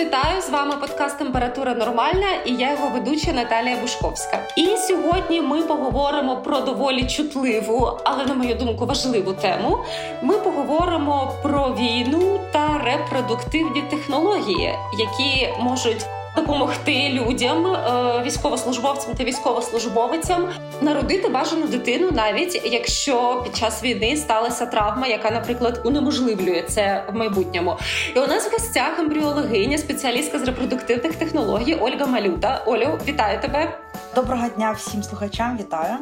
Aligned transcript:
вітаю 0.00 0.42
з 0.42 0.50
вами 0.50 0.76
подкаст 0.76 1.18
Температура 1.18 1.74
Нормальна 1.74 2.26
і 2.44 2.52
я 2.52 2.70
його 2.70 2.88
ведуча 2.88 3.32
Наталія 3.32 3.76
Бушковська. 3.80 4.38
І 4.56 4.76
сьогодні 4.76 5.40
ми 5.40 5.62
поговоримо 5.62 6.36
про 6.36 6.60
доволі 6.60 7.06
чутливу, 7.06 7.98
але 8.04 8.26
на 8.26 8.34
мою 8.34 8.54
думку, 8.54 8.86
важливу 8.86 9.32
тему. 9.32 9.78
Ми 10.22 10.38
поговоримо 10.38 11.32
про 11.42 11.74
війну 11.74 12.40
та 12.52 12.78
репродуктивні 12.78 13.82
технології, 13.90 14.74
які 14.98 15.48
можуть 15.60 16.06
допомогти 16.40 17.08
людям, 17.08 17.66
е, 17.66 18.22
військовослужбовцям 18.26 19.14
та 19.14 19.24
військовослужбовицям 19.24 20.48
народити 20.80 21.28
бажану 21.28 21.66
дитину, 21.66 22.08
навіть 22.12 22.62
якщо 22.64 23.42
під 23.44 23.56
час 23.56 23.82
війни 23.82 24.16
сталася 24.16 24.66
травма, 24.66 25.06
яка, 25.06 25.30
наприклад, 25.30 25.80
унеможливлює 25.84 26.62
це 26.62 27.04
в 27.12 27.16
майбутньому. 27.16 27.76
І 28.16 28.18
у 28.18 28.26
нас 28.26 28.48
в 28.48 28.52
гостях 28.52 28.98
ембріологиня, 28.98 29.78
спеціалістка 29.78 30.38
з 30.38 30.42
репродуктивних 30.42 31.14
технологій 31.14 31.74
Ольга 31.74 32.06
Малюта. 32.06 32.62
Олю, 32.66 32.98
вітаю 33.08 33.40
тебе. 33.40 33.78
Доброго 34.14 34.48
дня 34.48 34.72
всім 34.72 35.02
слухачам. 35.02 35.58
Вітаю. 35.58 35.96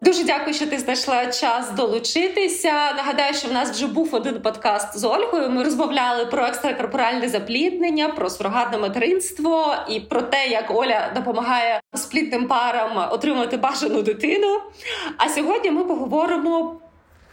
Дуже 0.00 0.24
дякую, 0.24 0.54
що 0.54 0.66
ти 0.66 0.78
знайшла 0.78 1.26
час 1.26 1.70
долучитися. 1.70 2.72
Нагадаю, 2.72 3.34
що 3.34 3.48
в 3.48 3.52
нас 3.52 3.70
вже 3.70 3.86
був 3.86 4.14
один 4.14 4.42
подкаст 4.42 4.98
з 4.98 5.04
Ольгою. 5.04 5.50
Ми 5.50 5.64
розмовляли 5.64 6.26
про 6.26 6.46
екстракорпоральне 6.46 7.28
запліднення, 7.28 8.08
про 8.08 8.30
сурогатне 8.30 8.78
материнство 8.78 9.74
і 9.88 10.00
про 10.00 10.22
те, 10.22 10.46
як 10.46 10.70
Оля 10.70 11.12
допомагає 11.14 11.80
сплітним 11.94 12.48
парам 12.48 13.08
отримати 13.12 13.56
бажану 13.56 14.02
дитину. 14.02 14.60
А 15.16 15.28
сьогодні 15.28 15.70
ми 15.70 15.84
поговоримо 15.84 16.80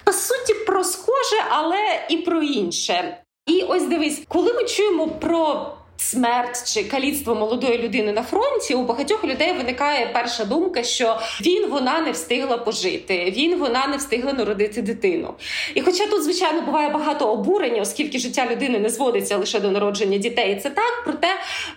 по 0.04 0.14
суті 0.14 0.54
про 0.68 0.84
схоже, 0.84 1.44
але 1.50 2.06
і 2.10 2.18
про 2.18 2.42
інше. 2.42 3.18
І 3.46 3.62
ось 3.62 3.84
дивись, 3.84 4.24
коли 4.28 4.54
ми 4.54 4.64
чуємо 4.64 5.08
про 5.08 5.72
смерть 5.98 6.74
чи 6.74 6.84
каліцтво 6.84 7.36
молодої 7.36 7.78
людини 7.78 8.12
на 8.12 8.24
фронті, 8.24 8.74
у 8.76 8.84
багатьох 8.84 9.24
людей 9.24 9.54
виникає 9.54 10.10
перша 10.14 10.46
думка, 10.46 10.84
що 10.84 11.20
він 11.42 11.70
вона 11.70 12.00
не 12.00 12.12
встигла 12.12 12.58
пожити, 12.58 13.34
він 13.38 13.60
вона 13.60 13.88
не 13.88 13.98
встигла 13.98 14.34
народити 14.34 14.82
дитину. 14.82 15.34
І 15.76 15.82
хоча 15.82 16.08
тут, 16.08 16.24
звичайно, 16.24 16.62
буває 16.62 16.90
багато 16.90 17.32
обурення, 17.32 17.82
оскільки 17.82 18.20
життя 18.20 18.48
людини 18.52 18.80
не 18.80 18.90
зводиться 18.90 19.38
лише 19.38 19.60
до 19.60 19.72
народження 19.72 20.18
дітей, 20.18 20.60
це 20.64 20.70
так, 20.70 21.02
проте 21.04 21.28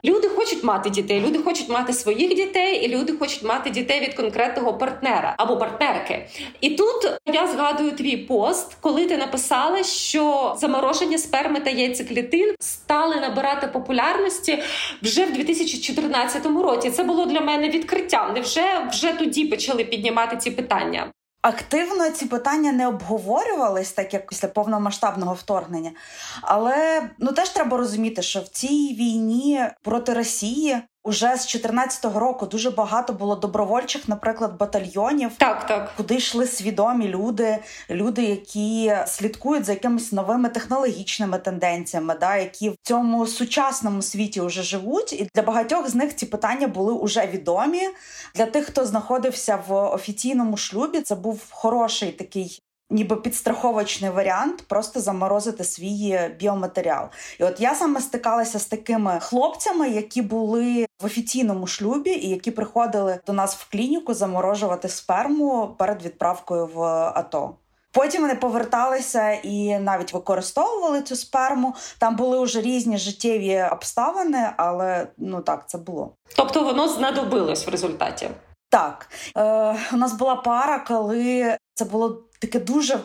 люди 0.05 0.29
хочуть 0.29 0.65
мати 0.65 0.91
дітей, 0.91 1.21
люди 1.27 1.39
хочуть 1.39 1.69
мати 1.69 1.93
своїх 1.93 2.35
дітей, 2.35 2.85
і 2.85 2.97
люди 2.97 3.13
хочуть 3.13 3.43
мати 3.43 3.71
дітей 3.71 4.01
від 4.01 4.15
конкретного 4.15 4.75
партнера 4.75 5.35
або 5.39 5.57
партнерки. 5.57 6.27
І 6.61 6.71
тут 6.71 7.13
я 7.27 7.47
згадую 7.47 7.93
твій 7.93 8.17
пост, 8.17 8.77
коли 8.81 9.07
ти 9.07 9.17
написала, 9.17 9.83
що 9.85 10.55
замороження 10.59 11.19
сперми 11.19 11.61
та 11.61 11.71
яйцеклітин 11.71 12.55
стали 12.61 13.17
набирати 13.17 13.67
популярність 13.67 14.08
популярності 14.09 14.63
вже 15.03 15.25
в 15.25 15.33
2014 15.33 16.47
році. 16.47 16.91
Це 16.91 17.05
було 17.05 17.27
для 17.27 17.41
мене 17.41 17.69
відкриттям. 17.69 18.35
Невже 18.35 18.89
вже 18.91 19.13
тоді 19.13 19.45
почали 19.45 19.85
піднімати 19.85 20.37
ці 20.37 20.51
питання? 20.51 21.13
Активно 21.43 22.11
ці 22.11 22.27
питання 22.27 22.73
не 22.73 22.89
обговорювались, 22.89 23.93
так 23.93 24.15
як 24.15 24.29
після 24.29 24.49
повномасштабного 24.49 25.35
вторгнення. 25.35 25.91
Але 26.43 27.03
ну 27.19 27.33
теж 27.33 27.49
треба 27.49 27.77
розуміти, 27.77 28.23
що 28.23 28.41
в 28.41 28.49
цій 28.49 28.97
війні 28.99 29.63
проти 29.83 30.15
Росії 30.15 30.77
Уже 31.05 31.27
з 31.27 31.47
2014 31.47 32.05
року 32.05 32.47
дуже 32.47 32.71
багато 32.71 33.13
було 33.13 33.37
добровольчих, 33.37 34.09
наприклад, 34.09 34.57
батальйонів, 34.59 35.31
так 35.37 35.67
так 35.67 35.93
куди 35.97 36.15
йшли 36.15 36.47
свідомі 36.47 37.09
люди, 37.09 37.59
люди, 37.91 38.23
які 38.23 38.93
слідкують 39.07 39.65
за 39.65 39.73
якимись 39.73 40.13
новими 40.13 40.49
технологічними 40.49 41.39
тенденціями, 41.39 42.17
да, 42.21 42.37
які 42.37 42.71
в 42.71 42.77
цьому 42.83 43.27
сучасному 43.27 44.03
світі 44.03 44.41
вже 44.41 44.63
живуть. 44.63 45.13
І 45.13 45.31
для 45.35 45.43
багатьох 45.43 45.89
з 45.89 45.95
них 45.95 46.17
ці 46.17 46.27
питання 46.27 46.69
були 46.69 46.93
уже 46.93 47.27
відомі. 47.27 47.89
Для 48.35 48.47
тих, 48.47 48.67
хто 48.67 48.85
знаходився 48.85 49.63
в 49.69 49.75
офіційному 49.75 50.57
шлюбі, 50.57 51.01
це 51.01 51.15
був 51.15 51.41
хороший 51.51 52.13
такий 52.13 52.63
ніби 52.91 53.17
підстраховочний 53.17 54.11
варіант 54.11 54.65
просто 54.69 55.01
заморозити 55.01 55.65
свій 55.65 56.21
біоматеріал. 56.41 57.07
І 57.41 57.45
от 57.45 57.61
я 57.61 57.75
саме 57.75 58.01
стикалася 58.01 58.59
з 58.59 58.67
такими 58.67 59.19
хлопцями, 59.21 59.91
які 59.91 60.23
були 60.23 60.87
в 61.03 61.07
офіційному 61.07 61.67
шлюбі 61.67 62.11
і 62.11 62.29
які 62.29 62.51
приходили 62.51 63.21
до 63.27 63.33
нас 63.33 63.57
в 63.57 63.71
клініку 63.71 64.15
заморожувати 64.15 64.89
сперму 64.89 65.75
перед 65.79 66.03
відправкою 66.03 66.67
в 66.67 66.83
АТО. 67.15 67.55
Потім 67.93 68.23
вони 68.23 68.35
поверталися 68.35 69.31
і 69.31 69.79
навіть 69.79 70.13
використовували 70.13 71.03
цю 71.03 71.17
сперму. 71.17 71.75
Там 71.99 72.17
були 72.17 72.41
вже 72.41 72.61
різні 72.61 72.99
життєві 72.99 73.65
обставини, 73.73 74.51
але 74.57 75.07
ну 75.19 75.41
так 75.41 75.69
це 75.69 75.79
було. 75.79 76.13
Тобто 76.37 76.65
воно 76.65 76.89
знадобилось 76.89 77.67
в 77.67 77.71
результаті. 77.71 78.29
Так, 78.71 79.09
Е, 79.37 79.77
у 79.93 79.97
нас 79.97 80.13
була 80.13 80.37
пара, 80.37 80.79
коли 80.79 81.57
це 81.75 81.85
було 81.85 82.29
таке 82.41 82.61
дуже 82.61 82.99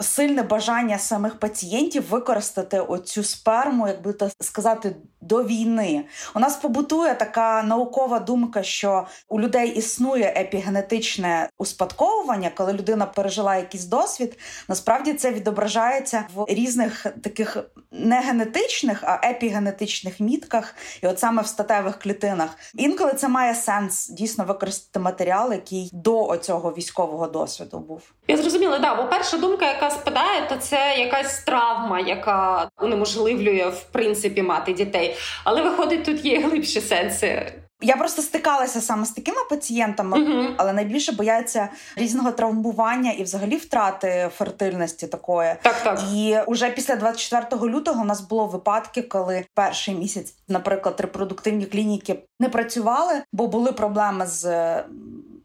сильне 0.00 0.42
бажання 0.42 0.98
самих 0.98 1.38
пацієнтів 1.38 2.08
використати 2.10 2.80
оцю 2.80 3.24
сперму, 3.24 3.88
як 3.88 4.02
би 4.02 4.12
так 4.12 4.32
сказати, 4.40 4.96
до 5.20 5.44
війни. 5.44 6.04
У 6.34 6.40
нас 6.40 6.56
побутує 6.56 7.14
така 7.14 7.62
наукова 7.62 8.18
думка, 8.18 8.62
що 8.62 9.06
у 9.28 9.40
людей 9.40 9.68
існує 9.68 10.34
епігенетичне 10.36 11.48
успадковування, 11.58 12.50
коли 12.56 12.72
людина 12.72 13.06
пережила 13.06 13.56
якийсь 13.56 13.84
досвід. 13.84 14.38
Насправді 14.68 15.12
це 15.12 15.30
відображається 15.30 16.24
в 16.34 16.44
різних 16.48 17.06
таких 17.22 17.56
не 17.92 18.20
генетичних, 18.20 19.04
а 19.04 19.28
епігенетичних 19.28 20.20
мітках, 20.20 20.74
і 21.02 21.06
от 21.06 21.18
саме 21.18 21.42
в 21.42 21.46
статевих 21.46 21.98
клітинах. 21.98 22.50
Інколи 22.74 23.12
це 23.12 23.28
має 23.28 23.54
сенс 23.54 24.08
дійсно 24.08 24.44
використати 24.44 24.98
матеріал, 24.98 25.52
який 25.52 25.90
до 25.92 26.26
оцього 26.26 26.70
військового 26.70 27.26
досвіду 27.26 27.78
був. 27.78 28.02
Я 28.28 28.36
зрозуміла, 28.36 28.78
да, 28.78 28.94
бо 28.94 29.08
перша 29.08 29.36
думка, 29.38 29.66
яка 29.66 29.89
спадає, 29.90 30.46
то 30.48 30.56
це 30.56 30.94
якась 30.98 31.40
травма, 31.40 32.00
яка 32.00 32.68
унеможливлює 32.82 33.66
в 33.68 33.82
принципі 33.92 34.42
мати 34.42 34.72
дітей. 34.72 35.16
Але 35.44 35.62
виходить, 35.62 36.04
тут 36.04 36.24
є 36.24 36.40
глибші 36.40 36.80
сенси. 36.80 37.52
Я 37.82 37.96
просто 37.96 38.22
стикалася 38.22 38.80
саме 38.80 39.04
з 39.04 39.10
такими 39.10 39.38
пацієнтами, 39.50 40.18
uh-huh. 40.18 40.54
але 40.56 40.72
найбільше 40.72 41.12
бояться 41.12 41.68
різного 41.96 42.32
травмування 42.32 43.12
і, 43.12 43.22
взагалі, 43.22 43.56
втрати 43.56 44.30
фертильності 44.36 45.06
такої. 45.06 45.54
Так, 45.62 45.76
так. 45.84 46.02
І 46.14 46.38
уже 46.46 46.70
після 46.70 46.96
24 46.96 47.62
лютого 47.62 48.02
у 48.02 48.04
нас 48.04 48.20
було 48.20 48.46
випадки, 48.46 49.02
коли 49.02 49.44
перший 49.54 49.94
місяць, 49.94 50.34
наприклад, 50.48 50.94
репродуктивні 50.98 51.66
клініки 51.66 52.18
не 52.40 52.48
працювали, 52.48 53.22
бо 53.32 53.46
були 53.46 53.72
проблеми 53.72 54.26
з 54.26 54.74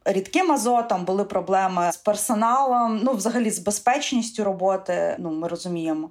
рідким 0.05 0.51
азотом, 0.51 1.05
були 1.05 1.23
проблеми 1.23 1.91
з 1.91 1.97
персоналом, 1.97 2.99
ну 3.03 3.13
взагалі 3.13 3.51
з 3.51 3.59
безпечністю 3.59 4.43
роботи. 4.43 5.15
Ну 5.19 5.31
ми 5.31 5.47
розуміємо. 5.47 6.09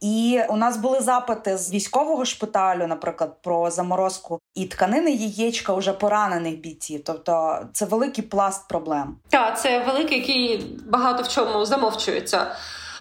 І 0.00 0.40
у 0.48 0.56
нас 0.56 0.76
були 0.76 1.00
запити 1.00 1.58
з 1.58 1.72
військового 1.72 2.24
шпиталю, 2.24 2.86
наприклад, 2.86 3.42
про 3.42 3.70
заморозку 3.70 4.40
і 4.54 4.64
тканини 4.64 5.12
яєчка 5.12 5.72
уже 5.72 5.92
поранених 5.92 6.60
бійців. 6.60 7.02
Тобто 7.04 7.58
це 7.72 7.84
великий 7.84 8.24
пласт 8.24 8.68
проблем. 8.68 9.16
Так, 9.28 9.60
це 9.60 9.84
великий, 9.84 10.18
який 10.18 10.78
багато 10.86 11.22
в 11.22 11.28
чому 11.28 11.66
замовчується. 11.66 12.46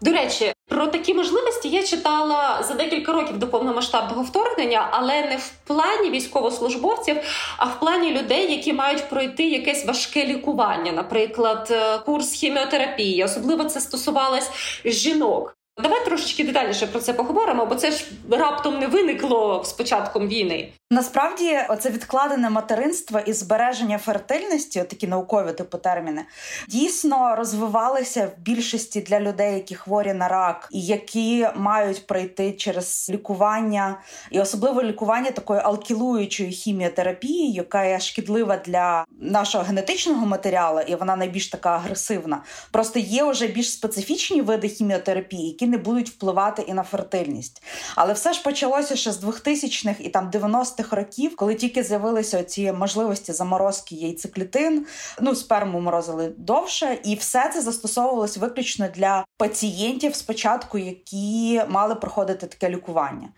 До 0.02 0.12
речі, 0.12 0.54
про 0.68 0.88
такі 0.88 1.14
можливості 1.14 1.70
я 1.70 1.84
читала 1.84 2.64
за 2.68 2.74
декілька 2.74 3.12
років 3.14 3.38
до 3.38 3.48
повномасштабного 3.48 4.24
вторгнення, 4.24 4.88
але 4.92 5.22
не 5.22 5.38
в 5.38 5.52
плані 5.68 6.10
військовослужбовців, 6.10 7.18
а 7.58 7.66
в 7.66 7.80
плані 7.80 8.12
людей, 8.12 8.52
які 8.52 8.74
мають 8.74 9.10
пройти 9.10 9.44
якесь 9.50 9.86
важке 9.86 10.26
лікування, 10.26 10.92
наприклад, 10.92 11.68
е, 11.72 11.98
курс 11.98 12.32
хіміотерапії. 12.32 13.24
Особливо 13.24 13.66
це 13.66 13.80
стосувалось 13.80 14.50
жінок. 14.86 15.59
Давай 15.84 16.06
трошечки 16.06 16.44
детальніше 16.44 16.88
про 16.88 17.00
це 17.00 17.14
поговоримо, 17.14 17.66
бо 17.66 17.76
це 17.76 17.92
ж 17.92 18.06
раптом 18.32 18.80
не 18.80 18.88
виникло 18.88 19.64
з 19.64 19.74
початком 19.74 20.28
війни. 20.28 20.70
Насправді, 20.92 21.58
оце 21.70 21.90
відкладене 21.90 22.50
материнство 22.50 23.20
і 23.20 23.34
збереження 23.34 23.98
фертильності, 23.98 24.84
такі 24.84 25.08
наукові 25.08 25.52
типу 25.54 25.78
терміни, 25.78 26.26
дійсно 26.68 27.36
розвивалися 27.36 28.26
в 28.26 28.42
більшості 28.42 29.02
для 29.02 29.20
людей, 29.20 29.54
які 29.54 29.76
хворі 29.76 30.14
на 30.14 30.28
рак, 30.28 30.70
і 30.72 30.82
які 30.82 31.48
мають 31.56 32.08
пройти 32.08 32.52
через 32.52 33.08
лікування, 33.10 34.00
і 34.32 34.40
особливо 34.40 34.84
лікування 34.84 35.32
такої 35.32 35.62
алкілуючої 35.62 36.52
хіміотерапії, 36.52 37.52
яка 37.52 37.84
є 37.84 38.00
шкідлива 38.00 38.58
для 38.58 39.06
нашого 39.22 39.64
генетичного 39.64 40.26
матеріалу, 40.26 40.80
і 40.88 40.96
вона 40.96 41.16
найбільш 41.16 41.48
така 41.48 41.70
агресивна. 41.70 42.44
Просто 42.72 43.00
є 43.00 43.24
вже 43.24 43.48
більш 43.48 43.72
специфічні 43.72 44.42
види 44.42 44.68
хіміотерапії, 44.70 45.48
які 45.48 45.69
зміни 45.70 45.78
будуть 45.78 46.10
впливати 46.10 46.62
і 46.62 46.74
на 46.74 46.84
фертильність. 46.84 47.64
Але 47.96 48.14
все 48.14 48.34
ж 48.34 48.44
почалося 48.44 48.96
ще 48.96 49.12
з 49.12 49.24
2000-х 49.24 50.00
і 50.00 50.10
там 50.10 50.32
90-х 50.32 50.96
років, 50.96 51.36
коли 51.36 51.56
тільки 51.56 51.84
з'явилися 51.84 52.44
ці 52.44 52.72
можливості 52.72 53.34
заморозки 53.34 53.96
яйцеклітин, 53.96 54.86
ну 55.22 55.36
сперму 55.36 55.80
морозили 55.80 56.34
довше, 56.38 56.98
і 57.04 57.16
все 57.16 57.52
це 57.54 57.62
застосовувалось 57.62 58.38
виключно 58.38 58.88
для 58.96 59.26
пацієнтів 59.38 60.16
спочатку, 60.16 60.78
які 60.78 61.62
мали 61.70 61.96
проходити 61.96 62.48
таке 62.48 62.70
лікування. 62.70 63.30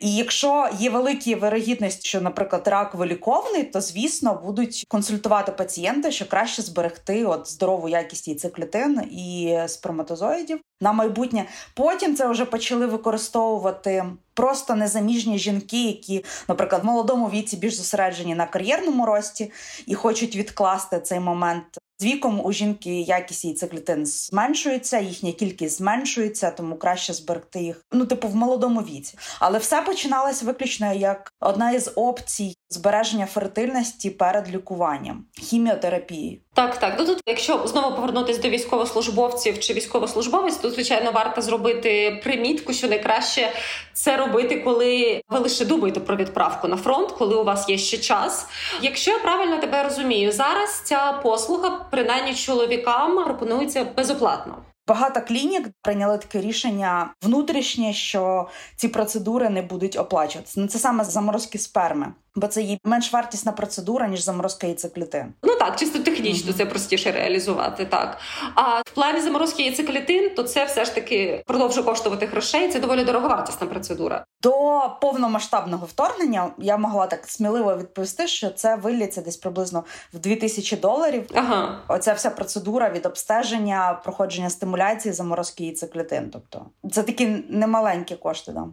І 0.00 0.16
якщо 0.16 0.68
є 0.78 0.90
великі 0.90 1.34
вирогідність, 1.34 2.06
що, 2.06 2.20
наприклад, 2.20 2.68
рак 2.68 2.94
виліковний, 2.94 3.64
то 3.64 3.80
звісно 3.80 4.40
будуть 4.44 4.84
консультувати 4.88 5.52
пацієнта, 5.52 6.10
що 6.10 6.28
краще 6.28 6.62
зберегти 6.62 7.24
от 7.24 7.48
здорову 7.48 7.88
якість 7.88 8.28
яйцеклітин 8.28 9.00
і 9.00 9.58
сперматозоїдів 9.66 10.60
на 10.84 10.92
майбутнє. 10.92 11.44
Потім 11.74 12.16
це 12.16 12.28
вже 12.28 12.44
почали 12.44 12.86
використовувати 12.86 14.04
просто 14.34 14.74
незаміжні 14.74 15.38
жінки, 15.38 15.84
які, 15.84 16.24
наприклад, 16.48 16.82
в 16.82 16.86
молодому 16.86 17.28
віці 17.28 17.56
більш 17.56 17.74
зосереджені 17.74 18.34
на 18.34 18.46
кар'єрному 18.46 19.06
рості 19.06 19.52
і 19.86 19.94
хочуть 19.94 20.36
відкласти 20.36 21.00
цей 21.00 21.20
момент. 21.20 21.64
Віком 22.04 22.40
у 22.44 22.52
жінки 22.52 23.00
якість 23.00 23.44
яйцеклітин 23.44 24.06
зменшується, 24.06 24.98
їхня 24.98 25.32
кількість 25.32 25.78
зменшується, 25.78 26.50
тому 26.50 26.76
краще 26.76 27.12
зберегти 27.12 27.60
їх. 27.60 27.84
Ну, 27.92 28.06
типу, 28.06 28.28
в 28.28 28.36
молодому 28.36 28.80
віці. 28.80 29.18
Але 29.38 29.58
все 29.58 29.82
починалось 29.82 30.42
виключно 30.42 30.92
як 30.92 31.32
одна 31.40 31.72
із 31.72 31.92
опцій 31.94 32.56
збереження 32.70 33.26
фертильності 33.26 34.10
перед 34.10 34.54
лікуванням 34.54 35.24
хіміотерапії. 35.42 36.40
Так, 36.54 36.78
так. 36.78 36.94
Ну 36.98 37.06
тут, 37.06 37.20
якщо 37.26 37.66
знову 37.66 37.96
повернутися 37.96 38.40
до 38.42 38.48
військовослужбовців 38.48 39.60
чи 39.60 39.74
військовослужбовець, 39.74 40.56
то 40.56 40.70
звичайно 40.70 41.12
варто 41.12 41.42
зробити 41.42 42.20
примітку, 42.24 42.72
що 42.72 42.88
найкраще 42.88 43.52
це 43.92 44.16
робити, 44.16 44.60
коли 44.60 45.20
ви 45.28 45.38
лише 45.38 45.64
думаєте 45.64 46.00
про 46.00 46.16
відправку 46.16 46.68
на 46.68 46.76
фронт, 46.76 47.12
коли 47.12 47.36
у 47.36 47.44
вас 47.44 47.68
є 47.68 47.78
ще 47.78 47.98
час. 47.98 48.46
Якщо 48.82 49.10
я 49.10 49.18
правильно 49.18 49.58
тебе 49.58 49.82
розумію, 49.82 50.32
зараз 50.32 50.80
ця 50.84 51.20
послуга, 51.22 51.86
принаймні 51.94 52.34
чоловікам, 52.34 53.24
пропонується 53.24 53.84
безоплатно. 53.96 54.56
Багато 54.88 55.20
клінік 55.20 55.68
прийняли 55.82 56.18
таке 56.18 56.40
рішення 56.40 57.14
внутрішнє, 57.22 57.92
що 57.92 58.48
ці 58.76 58.88
процедури 58.88 59.48
не 59.48 59.62
будуть 59.62 59.96
оплачуватися. 59.98 60.60
Ну 60.60 60.66
це 60.66 60.78
саме 60.78 61.04
заморозки 61.04 61.58
сперми 61.58 62.12
бо 62.36 62.46
це 62.46 62.62
є 62.62 62.78
менш 62.84 63.12
вартісна 63.12 63.52
процедура 63.52 64.08
ніж 64.08 64.20
заморозка 64.24 64.66
яйцеклітин. 64.66 65.34
Ну 65.42 65.56
так, 65.56 65.78
чисто 65.78 65.98
технічно 65.98 66.52
mm-hmm. 66.52 66.56
це 66.56 66.66
простіше 66.66 67.12
реалізувати. 67.12 67.84
Так 67.84 68.18
а 68.54 68.80
в 68.86 68.90
плані 68.94 69.20
заморозки 69.20 69.62
яйцеклітин, 69.62 70.34
то 70.34 70.42
це 70.42 70.64
все 70.64 70.84
ж 70.84 70.94
таки 70.94 71.42
продовжує 71.46 71.86
коштувати 71.86 72.26
грошей. 72.26 72.68
Це 72.68 72.80
доволі 72.80 73.04
дороговартісна 73.04 73.66
процедура. 73.66 74.24
До 74.42 74.80
повномасштабного 75.00 75.86
вторгнення 75.86 76.50
я 76.58 76.76
могла 76.76 77.06
так 77.06 77.26
сміливо 77.26 77.76
відповісти, 77.76 78.26
що 78.26 78.50
це 78.50 78.76
виліться 78.76 79.22
десь 79.22 79.36
приблизно 79.36 79.84
в 80.14 80.18
2000 80.18 80.76
доларів. 80.76 81.30
Ага, 81.34 81.80
оця 81.88 82.12
вся 82.12 82.30
процедура 82.30 82.90
від 82.90 83.06
обстеження, 83.06 84.00
проходження 84.04 84.50
стимуляції, 84.50 85.14
заморозки 85.14 85.64
яйцеклітин. 85.64 86.30
Тобто 86.32 86.66
це 86.92 87.02
такі 87.02 87.26
немаленькі 87.48 88.16
кошти. 88.16 88.52
Да. 88.52 88.66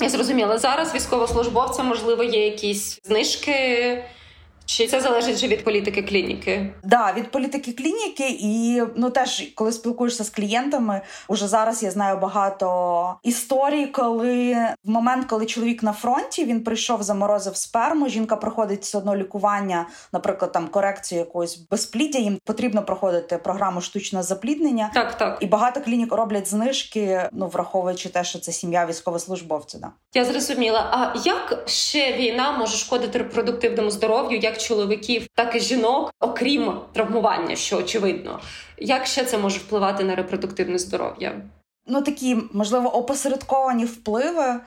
Я 0.00 0.08
зрозуміла. 0.08 0.58
Зараз 0.58 0.94
військовослужбовцям, 0.94 1.86
можливо, 1.86 2.22
є 2.22 2.44
якісь 2.44 3.00
знижки. 3.04 4.04
Чи 4.76 4.86
це 4.86 5.00
залежить 5.00 5.34
вже 5.34 5.46
від 5.46 5.64
політики 5.64 6.02
клініки? 6.02 6.74
Да, 6.84 7.12
від 7.16 7.30
політики 7.30 7.72
клініки, 7.72 8.36
і 8.40 8.82
ну 8.96 9.10
теж 9.10 9.52
коли 9.54 9.72
спілкуєшся 9.72 10.24
з 10.24 10.30
клієнтами, 10.30 11.00
уже 11.28 11.48
зараз 11.48 11.82
я 11.82 11.90
знаю 11.90 12.16
багато 12.16 13.16
історій, 13.22 13.86
коли 13.86 14.56
в 14.84 14.90
момент, 14.90 15.26
коли 15.26 15.46
чоловік 15.46 15.82
на 15.82 15.92
фронті 15.92 16.44
він 16.44 16.64
прийшов, 16.64 17.02
заморозив 17.02 17.56
сперму. 17.56 18.08
Жінка 18.08 18.36
проходить 18.36 18.82
все 18.82 18.98
одно 18.98 19.16
лікування, 19.16 19.86
наприклад, 20.12 20.52
там 20.52 20.68
корекцію 20.68 21.18
якогось 21.18 21.56
безпліддя. 21.70 22.18
Їм 22.18 22.38
потрібно 22.44 22.82
проходити 22.82 23.38
програму 23.38 23.80
штучного 23.80 24.22
запліднення. 24.22 24.90
Так, 24.94 25.18
так 25.18 25.38
і 25.40 25.46
багато 25.46 25.80
клінік 25.80 26.12
роблять 26.12 26.48
знижки, 26.48 27.28
ну 27.32 27.46
враховуючи 27.46 28.08
те, 28.08 28.24
що 28.24 28.38
це 28.38 28.52
сім'я 28.52 28.86
військовослужбовця. 28.86 29.78
Да. 29.78 29.90
Я 30.14 30.24
зрозуміла. 30.24 30.80
А 30.92 31.18
як 31.24 31.62
ще 31.66 32.12
війна 32.12 32.52
може 32.52 32.76
шкодити 32.76 33.18
репродуктивному 33.18 33.90
здоров'ю? 33.90 34.38
Як 34.38 34.61
чоловіків, 34.62 35.26
так 35.34 35.56
і 35.56 35.60
жінок, 35.60 36.12
окрім 36.20 36.80
травмування, 36.92 37.56
що 37.56 37.78
очевидно, 37.78 38.40
як 38.78 39.06
ще 39.06 39.24
це 39.24 39.38
може 39.38 39.58
впливати 39.58 40.04
на 40.04 40.14
репродуктивне 40.14 40.78
здоров'я? 40.78 41.42
Ну 41.86 42.02
такі 42.02 42.36
можливо 42.52 42.88
опосередковані 42.88 43.84
впливи. 43.84 44.60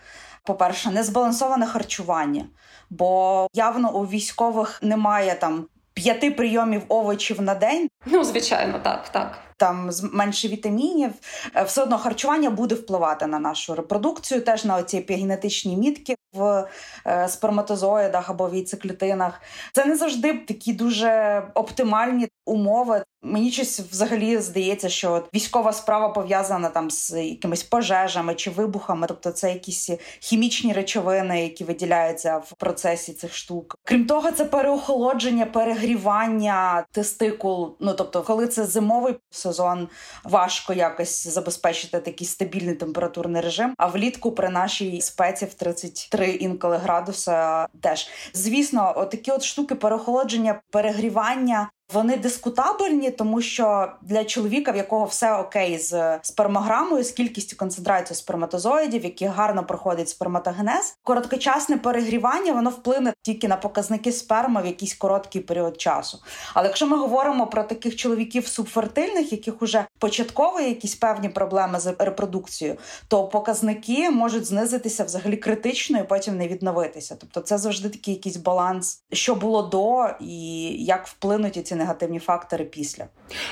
По-перше, 0.44 0.92
незбалансоване 0.92 1.66
харчування, 1.66 2.46
бо 2.90 3.48
явно 3.54 3.96
у 3.96 4.06
військових 4.06 4.84
немає 4.84 5.36
там 5.36 5.66
п'яти 5.94 6.32
прийомів 6.32 6.82
овочів 6.88 7.42
на 7.42 7.56
день. 7.56 7.90
Ну, 8.06 8.24
звичайно, 8.24 8.80
так, 8.84 9.10
так. 9.10 9.38
Там 9.58 9.90
менше 10.14 10.48
вітамінів, 10.48 11.12
е, 11.56 11.64
все 11.64 11.84
одно 11.84 11.98
харчування 11.98 12.50
буде 12.50 12.76
впливати 12.76 13.28
на 13.28 13.40
нашу 13.40 13.76
репродукцію, 13.76 14.42
теж 14.42 14.66
на 14.66 14.76
оці 14.76 14.98
епігенетичні 14.98 15.78
мітки 15.78 16.16
в 16.34 16.68
е, 17.08 17.28
сперматозоїдах 17.30 18.30
або 18.30 18.50
війцеклітинах. 18.50 19.42
Це 19.74 19.86
не 19.86 19.96
завжди 19.96 20.34
такі 20.34 20.74
дуже 20.74 21.44
оптимальні 21.54 22.28
умови. 22.46 23.04
Мені 23.22 23.52
щось 23.52 23.80
взагалі 23.80 24.38
здається, 24.38 24.90
що 24.90 25.24
військова 25.34 25.74
справа 25.74 26.10
пов'язана 26.10 26.70
там 26.70 26.92
з 26.92 27.24
якимись 27.24 27.64
пожежами 27.64 28.36
чи 28.36 28.50
вибухами, 28.50 29.08
тобто 29.08 29.32
це 29.32 29.54
якісь 29.54 29.90
хімічні 30.20 30.74
речовини, 30.74 31.44
які 31.44 31.64
виділяються 31.64 32.38
в 32.38 32.54
процесі 32.54 33.14
цих 33.14 33.36
штук. 33.36 33.78
Крім 33.84 34.06
того, 34.06 34.32
це 34.32 34.46
переохолодження, 34.46 35.46
перегрівання 35.46 36.86
тестикул. 36.92 37.76
Ну 37.80 37.94
тобто, 37.96 38.24
коли 38.24 38.48
це 38.48 38.66
зимовий 38.66 39.16
сезон, 39.30 39.88
важко 40.24 40.74
якось 40.74 41.28
забезпечити 41.28 42.00
такий 42.00 42.28
стабільний 42.28 42.76
температурний 42.76 43.42
режим. 43.42 43.74
А 43.78 43.88
влітку 43.88 44.32
при 44.32 44.50
нашій 44.50 45.02
спеці 45.02 45.46
в 45.46 45.54
33 45.54 46.30
інколи 46.30 46.78
градуса 46.78 47.68
теж 47.82 48.08
звісно, 48.34 48.94
отакі 48.96 49.32
от 49.32 49.44
штуки 49.44 49.76
переохолодження, 49.76 50.62
перегрівання 50.72 51.70
вони 51.94 52.18
дискутабельні, 52.18 53.12
тому 53.12 53.42
що 53.42 53.92
для 54.02 54.24
чоловіка, 54.24 54.72
в 54.72 54.76
якого 54.76 55.06
все 55.06 55.34
окей 55.34 55.78
з 55.78 56.20
спермограмою, 56.22 57.04
з 57.04 57.12
кількістю 57.12 57.58
концентрації 57.58 58.18
сперматозоїдів, 58.18 59.04
які 59.04 59.26
гарно 59.26 59.66
проходить 59.66 60.10
сперматогенез, 60.10 60.98
короткочасне 61.04 61.78
перегрівання 61.78 62.54
воно 62.54 62.70
вплине 62.70 63.14
тільки 63.22 63.48
на 63.48 63.56
показники 63.56 64.12
сперми 64.12 64.62
в 64.62 64.66
якийсь 64.66 64.94
короткий 64.96 65.42
період 65.42 65.82
часу. 65.82 66.20
Але 66.54 66.68
якщо 66.68 66.88
ми 66.88 66.98
говоримо 66.98 67.48
про 67.48 67.64
таких 67.64 67.96
чоловіків 67.96 68.48
субфертильних, 68.48 69.32
яких 69.32 69.62
уже 69.62 69.86
початково 70.00 70.60
якісь 70.60 70.96
певні 70.96 71.30
проблеми 71.30 71.80
з 71.80 71.96
репродукцією, 72.00 72.78
то 73.08 73.28
показники 73.28 74.10
можуть 74.10 74.46
знизитися 74.46 75.04
взагалі 75.04 75.38
критично 75.38 76.00
і 76.00 76.04
потім 76.04 76.38
не 76.38 76.48
відновитися. 76.48 77.18
Тобто, 77.20 77.42
це 77.42 77.58
завжди 77.58 77.90
такий 77.90 78.14
якийсь 78.14 78.38
баланс, 78.38 79.04
що 79.12 79.36
було 79.36 79.62
до 79.62 80.10
і 80.20 80.68
як 80.84 81.08
вплинуть 81.08 81.68
ці 81.68 81.75
негативні 81.76 82.20
фактори 82.20 82.66
після. 82.66 83.06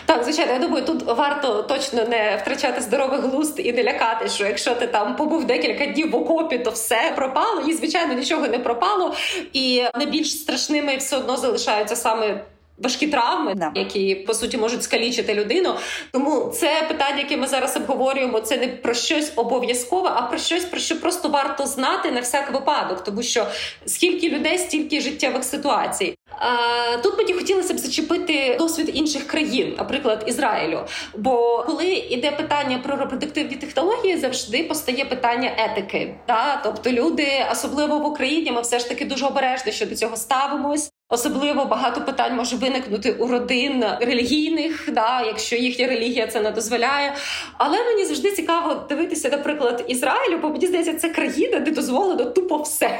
Так, 0.05 0.23
звичайно, 0.23 0.53
я 0.53 0.59
думаю, 0.59 0.85
тут 0.85 1.03
варто 1.03 1.63
точно 1.63 2.05
не 2.05 2.37
втрачати 2.41 2.81
здоровий 2.81 3.19
глузд 3.19 3.59
і 3.59 3.73
не 3.73 3.83
лякати, 3.83 4.29
що 4.29 4.45
якщо 4.45 4.75
ти 4.75 4.87
там 4.87 5.15
побув 5.15 5.45
декілька 5.45 5.85
днів 5.85 6.11
в 6.11 6.15
окопі, 6.15 6.59
то 6.59 6.69
все 6.69 7.13
пропало, 7.15 7.61
і 7.67 7.73
звичайно 7.73 8.13
нічого 8.13 8.47
не 8.47 8.59
пропало. 8.59 9.15
І 9.53 9.83
найбільш 9.95 10.31
страшними 10.31 10.97
все 10.97 11.17
одно 11.17 11.37
залишаються 11.37 11.95
саме 11.95 12.43
важкі 12.77 13.07
травми, 13.07 13.53
да. 13.55 13.71
які 13.75 14.15
по 14.15 14.33
суті 14.33 14.57
можуть 14.57 14.83
скалічити 14.83 15.33
людину. 15.33 15.75
Тому 16.11 16.51
це 16.53 16.85
питання, 16.87 17.17
яке 17.17 17.37
ми 17.37 17.47
зараз 17.47 17.77
обговорюємо, 17.77 18.39
це 18.39 18.57
не 18.57 18.67
про 18.67 18.93
щось 18.93 19.33
обов'язкове, 19.35 20.11
а 20.15 20.21
про 20.21 20.37
щось, 20.37 20.65
про 20.65 20.79
що 20.79 21.01
просто 21.01 21.29
варто 21.29 21.65
знати 21.65 22.11
на 22.11 22.19
всяк 22.19 22.51
випадок, 22.53 23.03
тому 23.03 23.23
що 23.23 23.47
скільки 23.85 24.29
людей, 24.29 24.57
стільки 24.57 25.01
життєвих 25.01 25.43
ситуацій. 25.43 26.15
Тут 27.03 27.17
мені 27.17 27.33
хотілося 27.33 27.73
б 27.73 27.77
зачепити 27.77 28.55
досвід 28.59 28.91
інших 28.93 29.27
країн, 29.27 29.75
наприклад, 29.77 30.23
Ізраїлю. 30.27 30.79
Бо 31.17 31.63
коли 31.67 31.85
йде 31.85 32.31
питання 32.31 32.79
про 32.83 32.95
репродуктивні 32.95 33.55
технології, 33.55 34.17
завжди 34.17 34.63
постає 34.63 35.05
питання 35.05 35.51
етики. 35.57 36.15
Та 36.25 36.61
тобто 36.63 36.91
люди, 36.91 37.27
особливо 37.51 37.99
в 37.99 38.05
Україні, 38.05 38.51
ми 38.51 38.61
все 38.61 38.79
ж 38.79 38.89
таки 38.89 39.05
дуже 39.05 39.25
обережно 39.25 39.71
що 39.71 39.85
до 39.85 39.95
цього 39.95 40.17
ставимось. 40.17 40.92
Особливо 41.13 41.65
багато 41.65 42.01
питань 42.01 42.35
може 42.35 42.55
виникнути 42.55 43.11
у 43.11 43.27
родин 43.27 43.85
релігійних, 44.01 44.89
да, 44.91 45.21
якщо 45.21 45.55
їхня 45.55 45.87
релігія 45.87 46.27
це 46.27 46.41
не 46.41 46.51
дозволяє. 46.51 47.13
Але 47.57 47.83
мені 47.85 48.05
завжди 48.05 48.31
цікаво 48.31 48.85
дивитися, 48.89 49.29
наприклад, 49.29 49.85
Ізраїлю, 49.87 50.37
бо 50.41 50.49
мені 50.49 50.67
здається, 50.67 50.93
це 50.93 51.09
країна, 51.09 51.59
де 51.59 51.71
дозволено 51.71 52.25
тупо 52.25 52.57
все. 52.57 52.99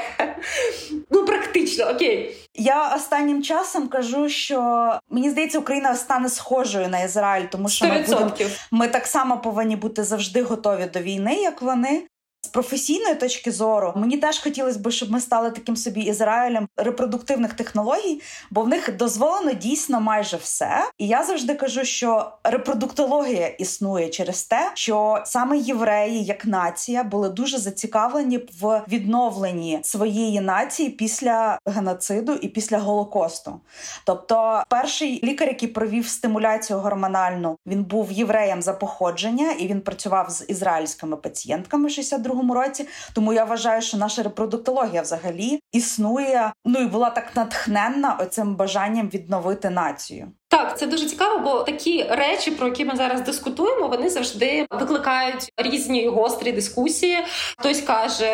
Ну, 1.10 1.24
практично, 1.24 1.84
окей. 1.84 2.36
Я 2.54 2.94
останнім 2.96 3.42
часом 3.42 3.88
кажу, 3.88 4.28
що 4.28 4.90
мені 5.10 5.30
здається, 5.30 5.58
Україна 5.58 5.94
стане 5.94 6.28
схожою 6.28 6.88
на 6.88 7.00
Ізраїль, 7.00 7.46
тому 7.50 7.68
що 7.68 7.86
ми 7.86 8.00
будемо, 8.00 8.30
ми 8.70 8.88
так 8.88 9.06
само 9.06 9.38
повинні 9.38 9.76
бути 9.76 10.04
завжди 10.04 10.42
готові 10.42 10.90
до 10.94 11.00
війни, 11.00 11.34
як 11.34 11.62
вони. 11.62 12.02
З 12.44 12.46
професійної 12.46 13.14
точки 13.14 13.52
зору 13.52 13.92
мені 13.96 14.16
теж 14.16 14.38
хотілося 14.38 14.78
б, 14.78 14.90
щоб 14.90 15.10
ми 15.10 15.20
стали 15.20 15.50
таким 15.50 15.76
собі 15.76 16.00
Ізраїлем 16.00 16.68
репродуктивних 16.76 17.52
технологій, 17.52 18.20
бо 18.50 18.62
в 18.62 18.68
них 18.68 18.96
дозволено 18.96 19.52
дійсно 19.52 20.00
майже 20.00 20.36
все. 20.36 20.90
І 20.98 21.06
я 21.06 21.24
завжди 21.24 21.54
кажу, 21.54 21.84
що 21.84 22.32
репродуктологія 22.44 23.46
існує 23.46 24.08
через 24.08 24.44
те, 24.44 24.70
що 24.74 25.22
саме 25.24 25.58
євреї, 25.58 26.24
як 26.24 26.46
нація, 26.46 27.04
були 27.04 27.28
дуже 27.28 27.58
зацікавлені 27.58 28.40
в 28.60 28.82
відновленні 28.88 29.80
своєї 29.82 30.40
нації 30.40 30.88
після 30.88 31.58
геноциду 31.66 32.34
і 32.34 32.48
після 32.48 32.78
голокосту. 32.78 33.60
Тобто, 34.06 34.62
перший 34.68 35.20
лікар, 35.24 35.48
який 35.48 35.68
провів 35.68 36.08
стимуляцію 36.08 36.78
гормональну, 36.78 37.56
він 37.66 37.84
був 37.84 38.12
євреєм 38.12 38.62
за 38.62 38.72
походження 38.72 39.52
і 39.52 39.66
він 39.66 39.80
працював 39.80 40.30
з 40.30 40.44
ізраїльськими 40.48 41.16
пацієнтками 41.16 41.88
62 41.88 42.33
22 42.34 42.54
році. 42.54 42.88
Тому 43.12 43.32
я 43.32 43.44
вважаю, 43.44 43.82
що 43.82 43.96
наша 43.96 44.22
репродуктологія 44.22 45.02
взагалі 45.02 45.60
існує. 45.72 46.52
Ну 46.64 46.80
і 46.80 46.86
була 46.86 47.10
так 47.10 47.36
натхненна 47.36 48.14
оцим 48.20 48.56
бажанням 48.56 49.08
відновити 49.08 49.70
націю. 49.70 50.32
Так, 50.54 50.78
це 50.78 50.86
дуже 50.86 51.06
цікаво, 51.06 51.38
бо 51.38 51.62
такі 51.62 52.06
речі, 52.10 52.50
про 52.50 52.66
які 52.66 52.84
ми 52.84 52.96
зараз 52.96 53.20
дискутуємо, 53.20 53.88
вони 53.88 54.10
завжди 54.10 54.66
викликають 54.70 55.52
різні 55.56 56.08
гострі 56.08 56.52
дискусії. 56.52 57.18
Хтось 57.58 57.80
каже, 57.80 58.28